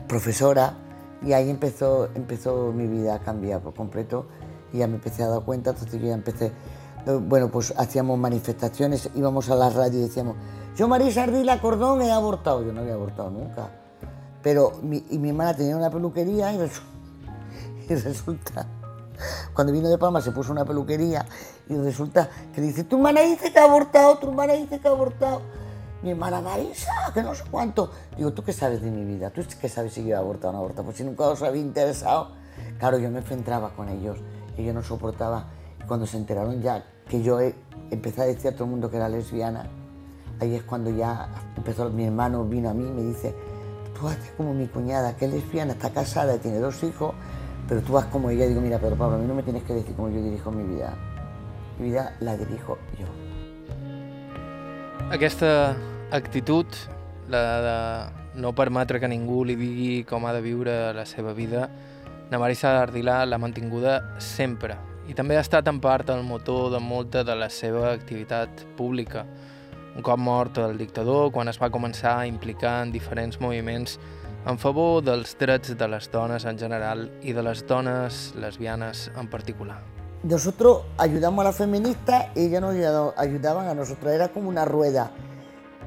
[0.07, 0.75] profesora,
[1.23, 4.27] y ahí empezó, empezó mi vida a cambiar por completo
[4.71, 6.51] y ya me empecé a dar cuenta, entonces yo ya empecé,
[7.07, 10.35] eh, bueno, pues hacíamos manifestaciones, íbamos a la radio y decíamos,
[10.75, 13.69] yo Marisa Ardila Cordón he abortado, yo no había abortado nunca,
[14.41, 16.81] pero mi, y mi hermana tenía una peluquería y, resu-
[17.89, 18.65] y resulta,
[19.53, 21.25] cuando vino de Palma se puso una peluquería
[21.69, 24.91] y resulta que dice, tu hermana dice que ha abortado, tu hermana dice que ha
[24.91, 25.41] abortado.
[26.01, 27.89] Mi hermana Marisa, que no sé cuánto.
[28.17, 29.29] Digo, ¿tú qué sabes de mi vida?
[29.29, 30.83] ¿Tú qué sabes si yo he abortado o no he abortado?
[30.83, 32.31] Pues si nunca os había interesado.
[32.77, 34.17] Claro, yo me enfrentaba con ellos
[34.57, 35.45] y yo no soportaba.
[35.87, 37.55] Cuando se enteraron ya que yo he-
[37.89, 39.65] empecé a decir a todo el mundo que era lesbiana,
[40.43, 43.35] ahí es cuando ya empezó, mi hermano vino a mí y me dice,
[43.97, 47.13] tú haces como mi cuñada, que es lesbiana, está casada, tiene dos hijos,
[47.67, 48.45] pero tú vas como ella.
[48.45, 50.63] Digo, mira, pero Pablo, a mí no me tienes que decir cómo yo dirijo mi
[50.63, 50.93] vida.
[51.79, 53.07] Mi vida la dirijo yo.
[55.11, 55.75] Aquesta
[56.11, 56.65] actitud,
[57.27, 61.69] la de no permetre que ningú li digui com ha de viure la seva vida,
[62.31, 64.77] na Marisa Ardilà l'ha mantinguda sempre
[65.07, 69.25] i també ha estat en part el motor de molta de la seva activitat pública.
[69.95, 73.99] Un cop mort el dictador, quan es va començar a implicar en diferents moviments
[74.45, 79.29] en favor dels drets de les dones en general i de les dones lesbianes en
[79.29, 79.79] particular.
[80.23, 82.75] Nosotros ayudamos a las feministas y ellas nos
[83.17, 84.11] ayudaban a nosotros.
[84.11, 85.11] Era como una rueda.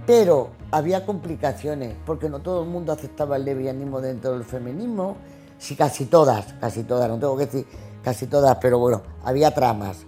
[0.07, 5.17] Pero había complicaciones, porque no todo el mundo aceptaba el lesbianismo dentro del feminismo.
[5.59, 7.67] Sí, casi todas, casi todas, no tengo que decir
[8.05, 10.07] casi todas, pero bueno, había tramas.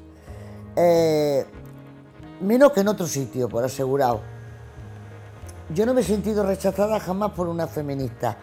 [0.77, 1.45] Eh,
[2.41, 4.21] menos que en otro sitio, por asegurado.
[5.75, 8.37] Yo no me he sentido rechazada jamás por una feminista,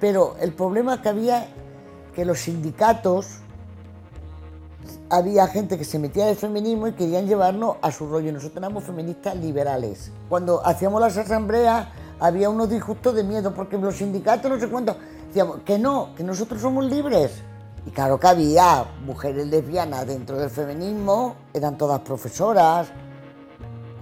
[0.00, 1.46] pero el problema que había
[2.14, 3.38] que los sindicatos
[5.10, 8.32] había gente que se metía en el feminismo y querían llevarnos a su rollo.
[8.32, 10.10] Nosotros éramos feministas liberales.
[10.28, 11.88] Cuando hacíamos las asambleas
[12.18, 16.24] había unos disgustos de miedo porque los sindicatos no sé cuánto decíamos que no, que
[16.24, 17.32] nosotros somos libres.
[17.86, 22.88] Y claro que había mujeres lesbianas dentro del feminismo, eran todas profesoras,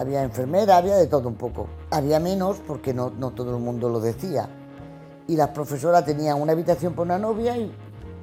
[0.00, 1.68] había enfermeras, había de todo un poco.
[1.90, 4.48] Había menos porque no, no todo el mundo lo decía.
[5.28, 7.70] Y las profesoras tenían una habitación para una novia y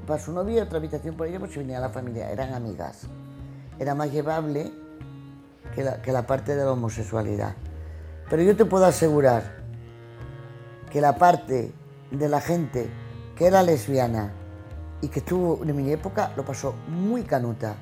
[0.07, 3.03] para su novia otra habitación para ella, pues si venía la familia, eran amigas.
[3.77, 4.71] Era más llevable
[5.75, 7.53] que la, que la parte de la homosexualidad.
[8.27, 9.43] Pero yo te puedo asegurar
[10.89, 11.71] que la parte
[12.09, 12.89] de la gente
[13.35, 14.31] que era lesbiana
[15.01, 17.75] y que estuvo en mi época lo pasó muy canuta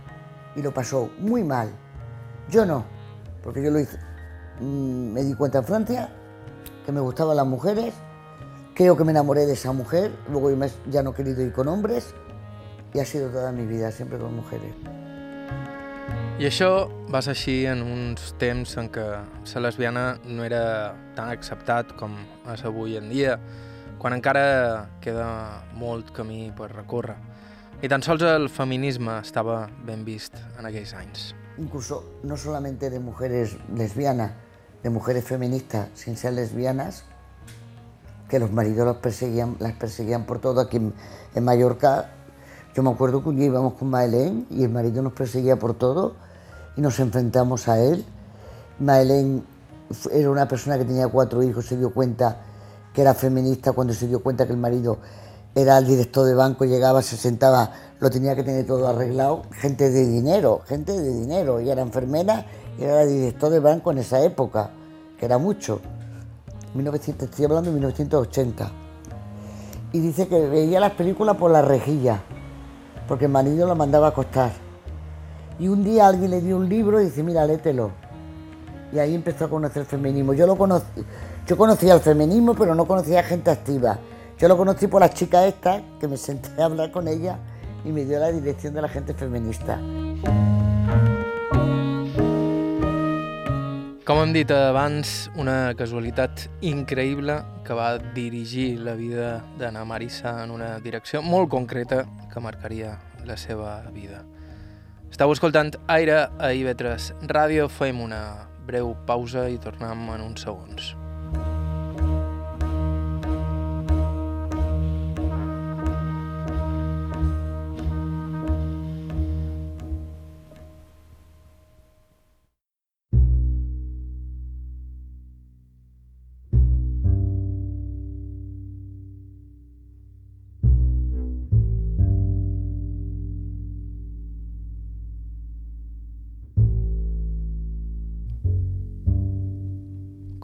[0.53, 1.69] y lo pasó muy mal.
[2.49, 2.83] Yo no,
[3.45, 3.97] porque yo lo hice.
[4.59, 6.09] Mm, Me di cuenta en Francia
[6.85, 7.93] que me gustaban las mujeres,
[8.73, 10.51] creo que me enamoré de esa mujer, luego
[10.89, 12.13] ya no he querido ir con hombres
[12.93, 14.73] y ha sido toda mi vida siempre con mujeres.
[16.35, 19.05] I això va ser així en uns temps en què
[19.55, 22.17] la lesbiana no era tan acceptat com
[22.51, 23.37] és avui en dia,
[24.03, 27.15] quan encara queda molt camí per recórrer.
[27.79, 31.31] Ni tan sols el feminisme estava ben vist en aquells anys.
[31.57, 34.33] Incluso no solamente de mujeres lesbianas,
[34.83, 37.03] de mujeres feministas sin ser lesbianas,
[38.29, 40.61] que los maridos los perseguían, las perseguían por todo.
[40.61, 40.93] Aquí en,
[41.33, 42.11] en Mallorca,
[42.75, 46.15] yo me acuerdo que un íbamos con Maelén y el marido nos perseguía por todo
[46.75, 48.05] y nos enfrentamos a él.
[48.79, 49.43] Maelén
[50.11, 52.41] era una persona que tenía cuatro hijos, se dio cuenta
[52.93, 54.97] que era feminista cuando se dio cuenta que el marido
[55.55, 59.43] era el director de banco, llegaba, se sentaba, lo tenía que tener todo arreglado.
[59.51, 61.61] Gente de dinero, gente de dinero.
[61.61, 62.45] Y era enfermera
[62.77, 64.71] y era director de banco en esa época,
[65.17, 65.79] que era mucho.
[66.73, 68.71] 1900, estoy hablando de 1980.
[69.93, 72.21] Y dice que veía las películas por la rejilla,
[73.07, 74.51] porque el marido lo mandaba a acostar.
[75.57, 77.91] Y un día alguien le dio un libro y dice, mira, léetelo.
[78.91, 80.33] Y ahí empezó a conocer el feminismo.
[80.33, 80.85] Yo lo conocí,
[81.47, 83.97] yo conocía el feminismo, pero no conocía gente activa.
[84.37, 87.39] Yo lo conocí por las chicas estas, que me senté a hablar con ella
[87.85, 89.79] y me dio la dirección de la gente feminista.
[94.05, 100.51] Com hem dit abans, una casualitat increïble que va dirigir la vida d'Anna Marissa en
[100.53, 104.21] una direcció molt concreta que marcaria la seva vida.
[105.09, 108.21] Estau escoltant Aire a IB3 Ràdio, fem una
[108.67, 110.93] breu pausa i tornem en uns segons.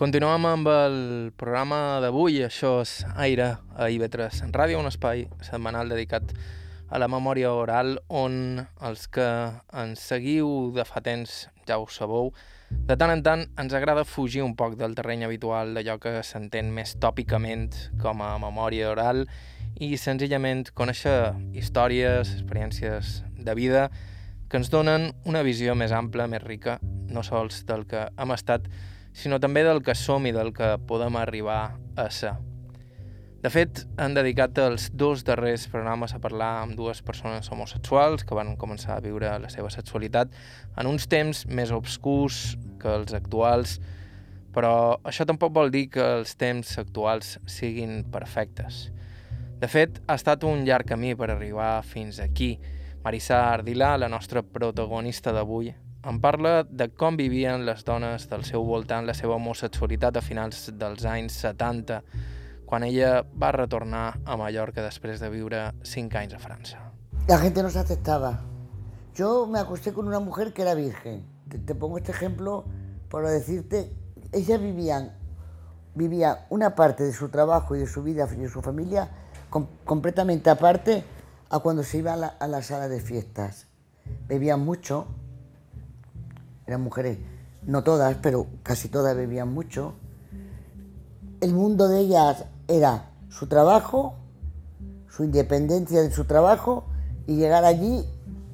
[0.02, 0.96] Continuem amb el
[1.38, 6.32] programa d'avui, això és Aire a IB3 Ràdio, un espai setmanal dedicat
[6.90, 9.28] a la memòria oral on els que
[9.78, 11.36] ens seguiu de fa temps
[11.70, 12.32] ja ho sabeu,
[12.72, 16.72] de tant en tant ens agrada fugir un poc del terreny habitual d'allò que s'entén
[16.74, 19.28] més tòpicament com a memòria oral
[19.78, 23.92] i senzillament conèixer històries, experiències de vida
[24.50, 26.80] que ens donen una visió més ampla, més rica,
[27.14, 28.66] no sols del que hem estat,
[29.40, 32.34] també del que som i del que podem arribar a ser.
[33.42, 38.36] De fet, han dedicat els dos darrers programes a parlar amb dues persones homosexuals que
[38.38, 40.30] van començar a viure la seva sexualitat
[40.78, 43.80] en uns temps més obscurs que els actuals,
[44.54, 48.92] però això tampoc vol dir que els temps actuals siguin perfectes.
[49.58, 52.60] De fet, ha estat un llarg camí per arribar fins aquí.
[53.02, 55.74] Marissa Ardila, la nostra protagonista d'avui,
[56.04, 60.72] em parla de com vivien les dones del seu voltant la seva homosexualitat a finals
[60.74, 62.02] dels anys 70,
[62.66, 66.80] quan ella va retornar a Mallorca després de viure 5 anys a França.
[67.28, 68.40] La gente no aceptaba.
[69.14, 71.26] Yo me acosté con una mujer que era virgen.
[71.50, 72.66] Te, te pongo este ejemplo
[73.10, 73.92] para decirte,
[74.32, 75.18] ella vivía,
[75.94, 79.10] vivía una parte de su trabajo y de su vida y de su familia
[79.50, 81.04] com- completamente aparte
[81.50, 83.68] a cuando se iba a la, a la sala de fiestas.
[84.28, 85.08] Bebían mucho,
[86.72, 87.18] eran mujeres,
[87.64, 89.94] no todas, pero casi todas bebían mucho.
[91.42, 94.16] el mundo de ellas era su trabajo,
[95.10, 96.86] su independencia de su trabajo
[97.28, 98.06] y llegar allí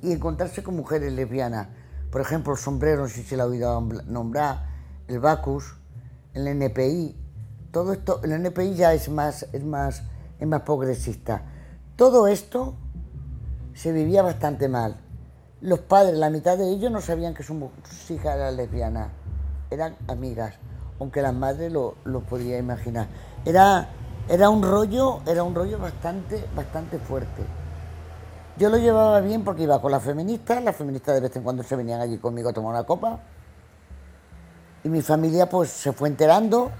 [0.01, 1.67] y encontrarse con mujeres lesbianas.
[2.11, 4.65] Por ejemplo, el sombrero, si se lo ha oído nombrar,
[5.07, 5.75] el Bacus,
[6.33, 7.15] el NPI,
[7.71, 10.03] todo esto, el NPI ya es más, es más,
[10.39, 11.43] es más progresista.
[11.95, 12.75] Todo esto
[13.73, 15.06] se vivía bastante mal.
[15.61, 17.69] Los padres, la mitad de ellos no sabían que su
[18.09, 19.09] hija era lesbiana,
[19.71, 20.53] eran amigas,
[20.99, 23.07] aunque las madres lo, lo podía imaginar.
[23.43, 23.89] Era,
[24.29, 27.43] era un rollo, era un rollo bastante, bastante fuerte.
[28.57, 31.63] Yo lo llevaba bien porque iba con las feministas, las feministas de vez en cuando
[31.63, 33.19] se venían allí conmigo a tomar una copa.
[34.83, 36.71] Y mi familia pues se fue enterando.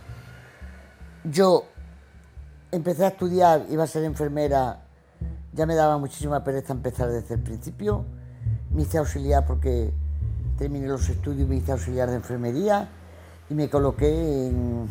[1.23, 1.65] Yo
[2.71, 4.82] empecé a estudiar, iba a ser enfermera,
[5.53, 8.05] ya me daba muchísima pereza empezar desde el principio.
[8.71, 9.91] Me hice auxiliar porque
[10.57, 12.89] terminé los estudios me hice auxiliar de enfermería
[13.49, 14.87] y me coloqué en...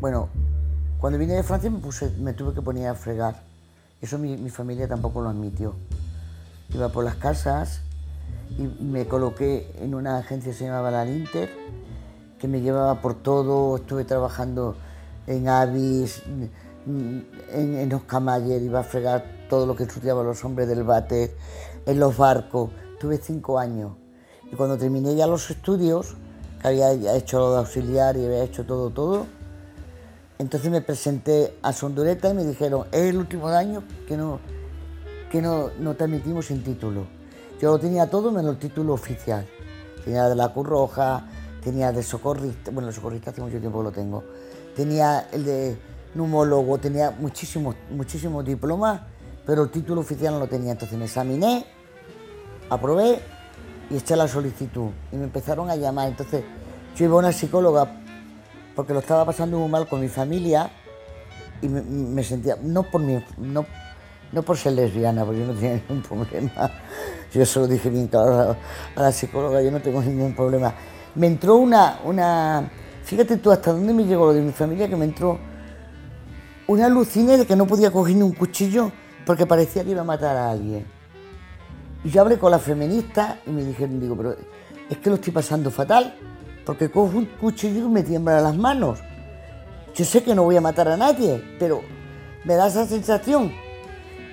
[0.00, 0.28] Bueno,
[0.98, 3.42] cuando vine de Francia me, tuve que poner a fregar.
[4.00, 5.74] Eso mi, mi familia tampoco lo admitió.
[6.72, 7.80] Iba por las casas
[8.56, 11.50] y me coloqué en una agencia que se llamaba La Inter,
[12.38, 13.76] que me llevaba por todo.
[13.76, 14.76] Estuve trabajando
[15.26, 16.22] en Avis,
[16.86, 21.34] en, en Oscamayer, iba a fregar todo lo que estudiaban los hombres del váter,
[21.88, 22.70] en los barcos.
[23.00, 23.92] Tuve cinco años.
[24.52, 26.14] Y cuando terminé ya los estudios,
[26.60, 29.26] que había hecho lo de auxiliar y había hecho todo, todo,
[30.38, 34.38] entonces me presenté a Sondureta y me dijeron, es el último año que no,
[35.32, 37.06] que no, no te admitimos sin título.
[37.60, 39.46] Yo lo tenía todo menos el título oficial.
[40.04, 41.26] Tenía de la Cruz Roja,
[41.62, 44.24] tenía de socorrista, bueno, el socorrista hace mucho tiempo que lo tengo.
[44.76, 45.78] Tenía el de
[46.14, 49.00] neumólogo, tenía muchísimos, muchísimos diplomas,
[49.44, 50.72] pero el título oficial no lo tenía.
[50.72, 51.66] Entonces me examiné,
[52.70, 53.20] aprobé
[53.90, 54.90] y eché la solicitud.
[55.12, 56.08] Y me empezaron a llamar.
[56.08, 56.42] Entonces
[56.96, 58.02] yo iba a una psicóloga
[58.74, 60.70] porque lo estaba pasando muy mal con mi familia
[61.60, 63.66] y me, sentía, no por, mi, no,
[64.32, 66.70] no por ser lesbiana, porque yo no tenía ningún problema.
[67.32, 68.56] Yo se lo dije bien claro
[68.96, 70.72] a la psicóloga, yo no tengo ningún problema.
[71.14, 72.70] Me entró una, una,
[73.04, 75.38] fíjate tú hasta dónde me llegó lo de mi familia, que me entró
[76.68, 78.92] una alucina de que no podía coger ni un cuchillo
[79.26, 80.97] porque parecía que iba a matar a alguien.
[82.04, 84.36] Y yo hablé con la feminista y me dijeron, digo, pero
[84.88, 86.14] es que lo estoy pasando fatal,
[86.64, 89.00] porque cojo un cuchillo y me tiemblan las manos.
[89.94, 91.82] Yo sé que no voy a matar a nadie, pero
[92.44, 93.52] me da esa sensación.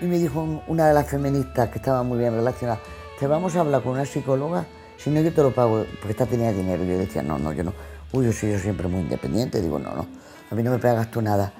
[0.01, 2.80] Y me dijo una de las feministas que estaba muy bien relacionada,
[3.20, 4.66] te vamos a hablar con una psicóloga,
[4.97, 6.84] si no yo te lo pago, porque esta tenía dinero.
[6.84, 7.74] Y yo decía, no, no, yo no.
[8.11, 9.61] Uy, yo soy yo siempre muy independiente.
[9.61, 10.05] Digo, no, no,
[10.51, 11.51] a mí no me pagas tú nada.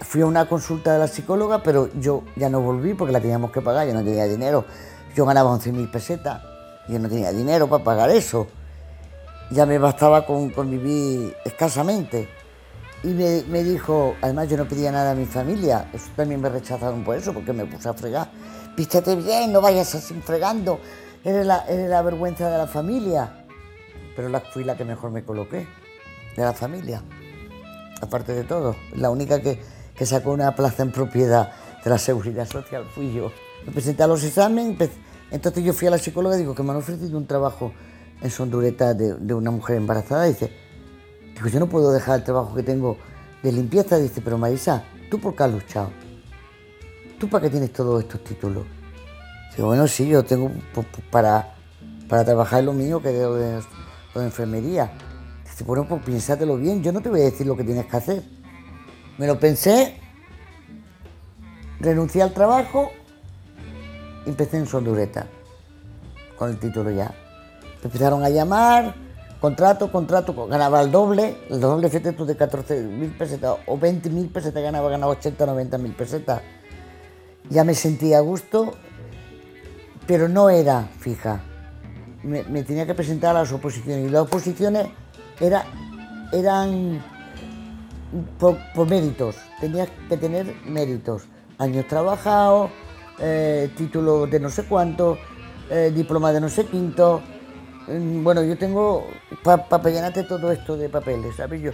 [0.00, 3.50] Fui a una consulta de la psicóloga, pero yo ya no volví porque la teníamos
[3.50, 4.64] que pagar, yo no tenía dinero.
[5.14, 6.42] Yo ganaba 11.000 pesetas,
[6.88, 8.46] yo no tenía dinero para pagar eso.
[9.50, 12.28] Ya me bastaba con, con vivir escasamente.
[13.02, 16.50] Y me, me, dijo, además yo no pedía nada a mi familia, eso también me
[16.50, 18.30] rechazaron por eso, porque me puse a fregar.
[18.76, 20.78] Vístete bien, no vayas así fregando,
[21.24, 23.46] eres la, eres la vergüenza de la familia.
[24.14, 25.66] Pero la, fui la que mejor me coloqué,
[26.36, 27.02] de la familia,
[28.00, 28.76] aparte de todo.
[28.94, 29.60] La única que,
[29.96, 31.52] que sacó una plaza en propiedad
[31.82, 33.32] de la seguridad social fui yo.
[33.66, 34.90] Me presenté a los exámenes,
[35.30, 37.72] entonces yo fui a la psicóloga y digo que me han ofrecido un trabajo
[38.20, 40.24] en Sondureta de, de una mujer embarazada.
[40.24, 40.50] Dice,
[41.34, 42.96] digo, yo no puedo dejar el trabajo que tengo
[43.42, 43.98] de limpieza.
[43.98, 45.90] Dice, pero Marisa, ¿tú por qué has luchado?
[47.18, 48.64] ¿Tú para qué tienes todos estos títulos?
[49.54, 50.50] Digo, bueno, sí, yo tengo
[51.10, 51.54] para,
[52.08, 53.22] para trabajar lo mío, que de,
[54.14, 54.92] lo de enfermería.
[55.44, 57.96] Dice, bueno, pues piénsatelo bien, yo no te voy a decir lo que tienes que
[57.96, 58.22] hacer.
[59.18, 60.00] Me lo pensé,
[61.78, 62.90] renuncié al trabajo
[64.26, 65.26] empecé en Sondureta,
[66.36, 67.12] con el título ya.
[67.82, 68.94] Empezaron a llamar,
[69.40, 74.10] contrato, contrato, ganaba el doble, el doble fíjate tú de 14 mil pesetas o 20
[74.10, 76.42] mil pesetas ganaba, ganaba 80 90 mil pesetas.
[77.48, 78.74] Ya me sentía a gusto,
[80.06, 81.42] pero no era fija.
[82.22, 84.88] Me, tenía que presentar a las oposiciones y las oposiciones
[85.40, 85.64] era,
[86.32, 87.02] eran
[88.38, 91.22] por, por méritos, tenías que tener méritos,
[91.56, 92.70] años trabajados,
[93.20, 95.18] eh, título de no sé cuánto,
[95.70, 97.22] eh, diploma de no sé quinto.
[97.86, 99.06] Bueno, yo tengo
[99.42, 101.60] para pa llenarte todo esto de papeles, ¿sabes?
[101.60, 101.72] Yo,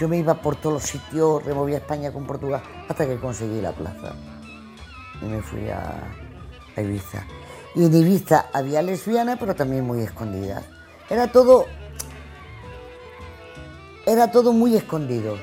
[0.00, 3.72] yo me iba por todos los sitios, removía España con Portugal, hasta que conseguí la
[3.72, 4.14] plaza.
[5.20, 5.94] Y me fui a,
[6.76, 7.26] a Ibiza.
[7.74, 10.64] Y en Ibiza había lesbianas, pero también muy escondidas.
[11.10, 11.66] Era todo.
[14.06, 15.36] Era todo muy escondido.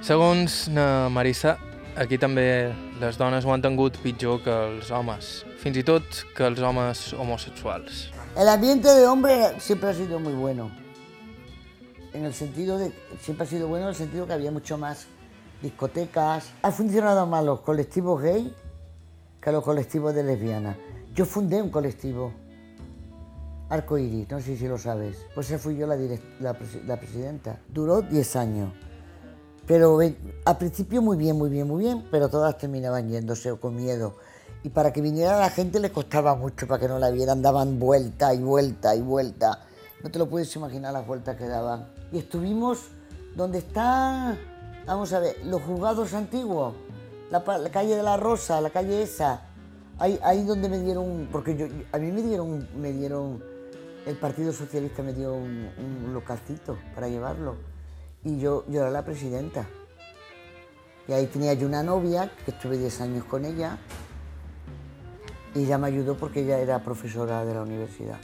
[0.00, 1.58] Segons na Marissa,
[1.96, 6.46] aquí també les dones ho han tingut pitjor que els homes, fins i tot que
[6.46, 8.08] els homes homosexuals.
[8.36, 10.70] El ambiente de hombre siempre ha sido muy bueno.
[12.14, 15.06] en el sentido de, siempre ha sido bueno en el sentido que había mucho más
[15.60, 16.50] discotecas.
[16.62, 18.54] Ha funcionado más los colectivos gay
[19.40, 20.76] que los colectivos de lesbianas.
[21.12, 22.32] Yo fundé un colectivo,
[23.68, 25.26] Arco Iris, no sé si lo sabes.
[25.34, 27.58] Pues fui yo la, la, la presidenta.
[27.68, 28.72] Duró 10 años.
[29.66, 29.98] Pero
[30.44, 34.14] al principio muy bien, muy bien, muy bien, pero todas terminaban yéndose con miedo.
[34.62, 37.78] Y para que viniera la gente le costaba mucho para que no la vieran, daban
[37.78, 39.60] vuelta y vuelta y vuelta.
[40.02, 41.88] No te lo puedes imaginar las vueltas que daban.
[42.12, 42.88] Y estuvimos
[43.34, 44.36] donde está,
[44.86, 46.74] vamos a ver, los juzgados antiguos,
[47.30, 49.42] la, calle de la Rosa, la calle esa.
[49.98, 53.42] Ahí, ahí donde me dieron, porque a mí me dieron, me dieron,
[54.04, 57.73] el Partido Socialista me dio un, un localcito para llevarlo
[58.24, 59.66] y yo, yo era la presidenta.
[61.06, 63.78] Y ahí tenía yo una novia, que estuve 10 años con ella,
[65.54, 68.18] y ella me ayudó porque ella era profesora de la universidad.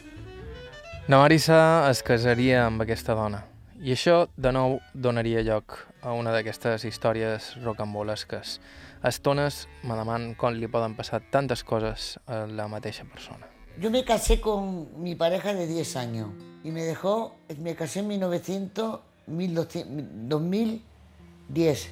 [1.09, 3.41] Na Marisa es casaria amb aquesta dona
[3.81, 8.59] i això de nou donaria lloc a una d'aquestes històries rocambolesques.
[9.01, 13.49] A estones me deman com li poden passar tantes coses a la mateixa persona.
[13.81, 16.29] Yo me casé con mi pareja de 10 años
[16.63, 21.91] y me dejó, me casé en 1900 2010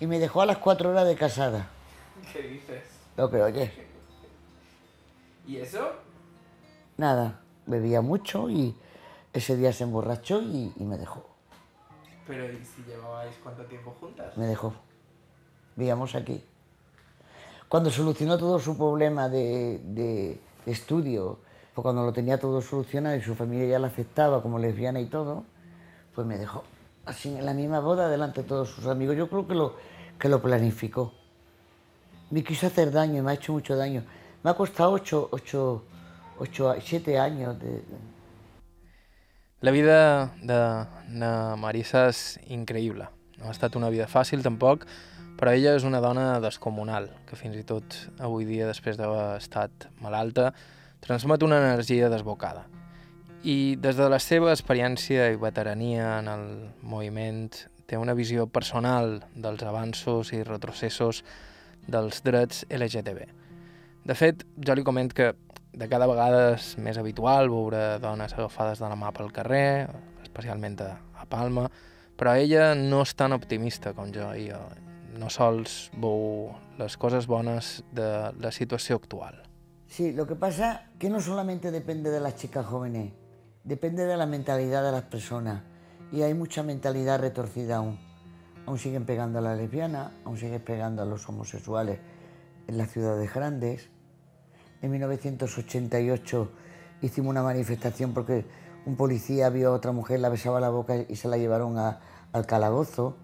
[0.00, 1.68] y me dejó a las cuatro horas de casada.
[2.32, 2.82] ¿Qué dices?
[3.16, 3.70] No, pero oye.
[5.46, 5.92] ¿Y eso?
[6.96, 8.74] Nada, bebía mucho y
[9.32, 11.28] ese día se emborrachó y, me dejó.
[12.26, 14.36] ¿Pero ¿y si llevabais cuánto tiempo juntas?
[14.36, 14.74] Me dejó.
[15.76, 16.42] Vivíamos aquí.
[17.68, 21.38] Cuando solucionó todo su problema de, de estudio,
[21.74, 25.06] pues cuando lo tenía todo solucionado y su familia ya la aceptaba como lesbiana y
[25.06, 25.44] todo,
[26.14, 26.64] pues me dejó
[27.06, 29.16] así en la misma boda delante de todos sus amigos.
[29.16, 29.76] Yo creo que lo,
[30.18, 31.12] que lo planificó.
[32.30, 34.04] Me quiso hacer daño, me ha hecho mucho daño.
[34.42, 35.84] Me ha costado ocho, ocho,
[36.38, 37.82] ocho siete años de...
[39.60, 43.06] La vida de na Marisa és increïble.
[43.38, 44.84] No ha estat una vida fàcil, tampoc,
[45.40, 49.88] però ella és una dona descomunal, que fins i tot avui dia, després d'haver estat
[50.04, 50.50] malalta,
[51.00, 52.66] transmet una energia desbocada.
[53.44, 56.44] I des de la seva experiència i veterania en el
[56.80, 57.50] moviment
[57.84, 61.20] té una visió personal dels avanços i retrocessos
[61.84, 63.26] dels drets LGTB.
[64.08, 65.34] De fet, jo li coment que
[65.76, 69.90] de cada vegada és més habitual veure dones agafades de la mà pel carrer,
[70.22, 71.66] especialment a, a Palma,
[72.16, 74.62] però ella no és tan optimista com jo i jo
[75.20, 78.08] no sols veu les coses bones de
[78.40, 79.36] la situació actual.
[79.86, 83.12] Sí, lo que pasa que no solamente depende de las chicas jóvenes,
[83.64, 85.62] depende de la mentalidad de las personas
[86.12, 87.98] y hay mucha mentalidad retorcida aún.
[88.66, 91.98] Aún siguen pegando a la lesbiana, aún siguen pegando a los homosexuales
[92.66, 93.88] en las ciudades grandes.
[94.80, 96.50] En 1988
[97.02, 98.44] hicimos una manifestación porque
[98.86, 102.46] un policía vio a otra mujer, la besaba la boca y se la llevaron al
[102.46, 103.16] calabozo.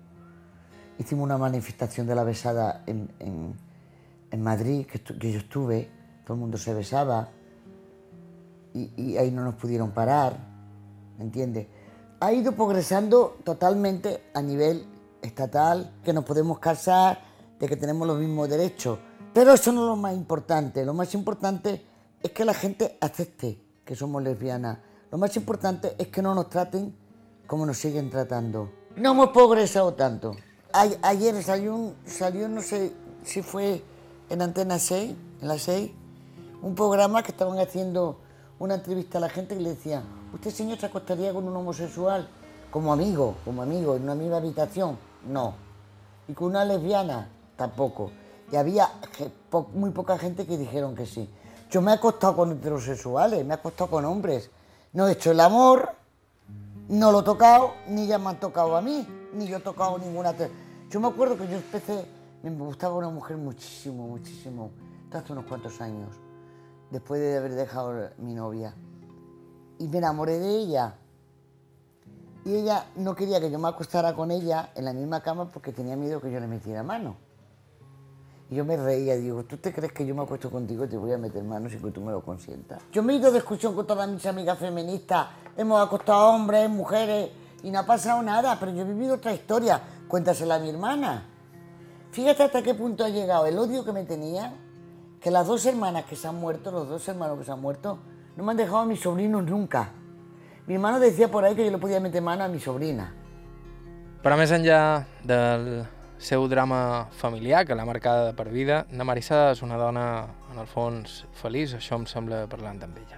[0.99, 3.55] Hicimos una manifestación de la besada en,
[4.39, 5.91] Madrid, que, que yo estuve,
[6.25, 7.31] todo el mundo se besaba
[8.75, 10.37] y, ahí no nos pudieron parar,
[11.19, 11.67] ¿entiendes?
[12.21, 14.87] Ha ido progresando totalmente a nivel
[15.23, 17.21] estatal, que nos podemos casar,
[17.59, 18.99] de que tenemos los mismos derechos.
[19.33, 20.85] Pero eso no es lo más importante.
[20.85, 21.85] Lo más importante
[22.23, 24.79] es que la gente acepte que somos lesbianas.
[25.11, 26.95] Lo más importante es que no nos traten
[27.47, 28.71] como nos siguen tratando.
[28.97, 30.37] No hemos progresado tanto.
[30.73, 32.93] ayer salió, salió, no sé
[33.25, 33.83] si fue
[34.29, 35.91] en Antena 6, en la 6,
[36.63, 38.21] un programa que estaban haciendo
[38.61, 40.03] una entrevista a la gente que le decía,
[40.35, 42.29] ¿usted señor se acostaría con un homosexual
[42.71, 44.99] como amigo, como amigo, en una misma habitación?
[45.27, 45.55] No.
[46.29, 47.29] ¿Y con una lesbiana?
[47.57, 48.13] Tampoco.
[48.53, 48.91] Y había
[49.73, 51.29] muy poca gente que dijeron que sí.
[51.71, 54.51] Yo me he acostado con heterosexuales, me he acostado con hombres.
[54.93, 55.89] No he hecho el amor,
[56.89, 59.97] no lo he tocado, ni ya me han tocado a mí, ni yo he tocado
[59.99, 60.35] ninguna...
[60.91, 62.05] Yo me acuerdo que yo empecé,
[62.43, 64.71] me gustaba una mujer muchísimo, muchísimo,
[65.13, 66.11] hace unos cuantos años
[66.91, 68.75] después de haber dejado mi novia.
[69.79, 70.95] Y me enamoré de ella.
[72.45, 75.73] Y ella no quería que yo me acostara con ella en la misma cama porque
[75.73, 77.17] tenía miedo que yo le metiera mano.
[78.51, 80.97] Y yo me reía digo, ¿tú te crees que yo me acuesto contigo y te
[80.97, 82.83] voy a meter manos y que tú me lo consientas?
[82.91, 86.69] Yo me he ido de discusión con todas mis amigas feministas, hemos acostado a hombres,
[86.69, 87.31] mujeres,
[87.63, 91.27] y no ha pasado nada, pero yo he vivido otra historia, cuéntasela a mi hermana.
[92.11, 94.53] Fíjate hasta qué punto ha llegado el odio que me tenía
[95.21, 97.99] que las dos hermanas que se han muerto, los dos hermanos que se han muerto,
[98.37, 99.93] no me han dejado a mis sobrinos nunca.
[100.67, 103.15] Mi hermano decía por ahí que yo le podía meter mano a mi sobrina.
[104.21, 105.87] Però més enllà del
[106.21, 110.03] seu drama familiar, que l'ha marcada per vida, na Marissa és una dona,
[110.53, 113.17] en el fons, feliç, això em sembla parlant amb ella.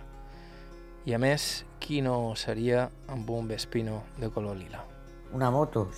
[1.11, 4.85] I a més, qui no seria amb un Vespino de color lila?
[5.35, 5.89] Una moto,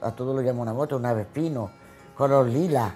[0.00, 1.70] a todo lo llamo una moto, una Vespino,
[2.14, 2.86] color lila.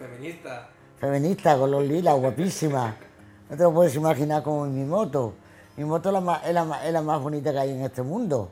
[0.00, 0.66] Feminista.
[0.98, 2.96] Feminista, color lila, guapísima.
[3.50, 5.34] No te lo puedes imaginar como mi moto.
[5.76, 8.50] Mi moto la es la más bonita que hay en este mundo.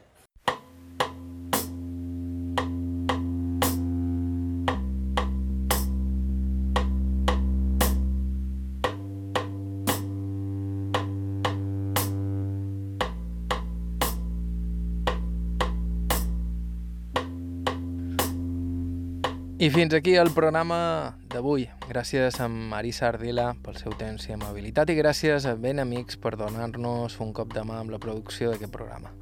[19.68, 21.66] Fins aquí el programa d'avui.
[21.90, 26.32] Gràcies a Marisa Ardila pel seu temps i amabilitat i gràcies a Ben Amics per
[26.40, 29.12] donar-nos un cop de mà amb la producció d'aquest programa.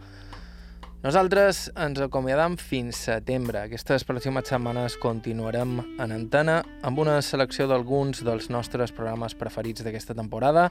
[1.03, 3.65] Nosaltres ens acomiadam fins setembre.
[3.67, 10.15] Aquestes pròximes setmanes continuarem en antena amb una selecció d'alguns dels nostres programes preferits d'aquesta
[10.15, 10.69] temporada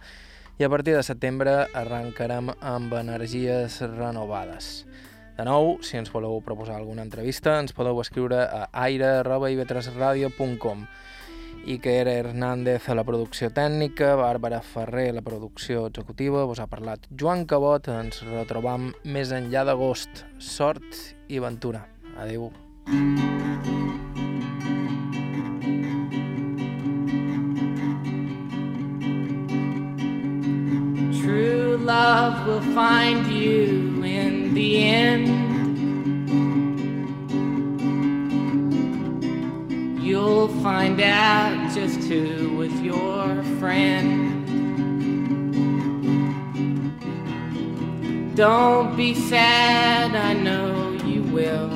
[0.58, 4.86] i a partir de setembre arrencarem amb energies renovades.
[5.36, 10.86] De nou, si ens voleu proposar alguna entrevista, ens podeu escriure a aire.ivetresradio.com
[11.66, 17.08] Iker Hernández a la producció tècnica, Bàrbara Ferrer a la producció executiva, vos ha parlat
[17.10, 20.26] Joan Cabot, ens retrobam més enllà d'agost.
[20.38, 20.86] Sort
[21.28, 21.88] i ventura.
[22.22, 22.52] Adéu.
[31.20, 33.95] True love will find you
[34.56, 35.28] the end.
[40.02, 44.46] You'll find out just who was your friend.
[48.34, 51.70] Don't be sad, I know you will.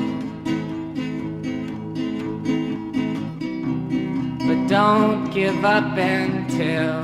[4.47, 7.01] But don't give up until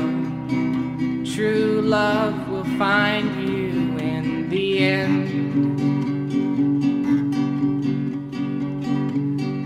[1.35, 5.14] true love will find you in the end.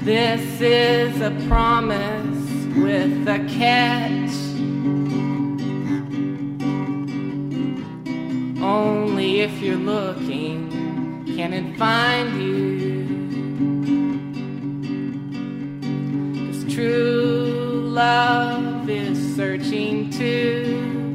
[0.09, 4.31] This is a promise with a catch.
[8.59, 13.05] Only if you're looking can it find you.
[16.53, 21.13] Cause true love is searching too.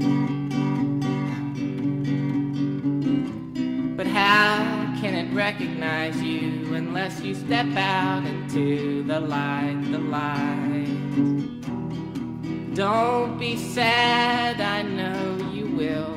[3.97, 10.87] But how can it recognize you unless you step out into the light, the light?
[12.75, 16.15] Don't be sad, I know you will.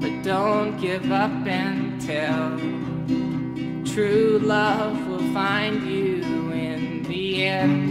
[0.00, 2.58] But don't give up until
[3.84, 6.22] true love will find you
[6.52, 7.83] in the end.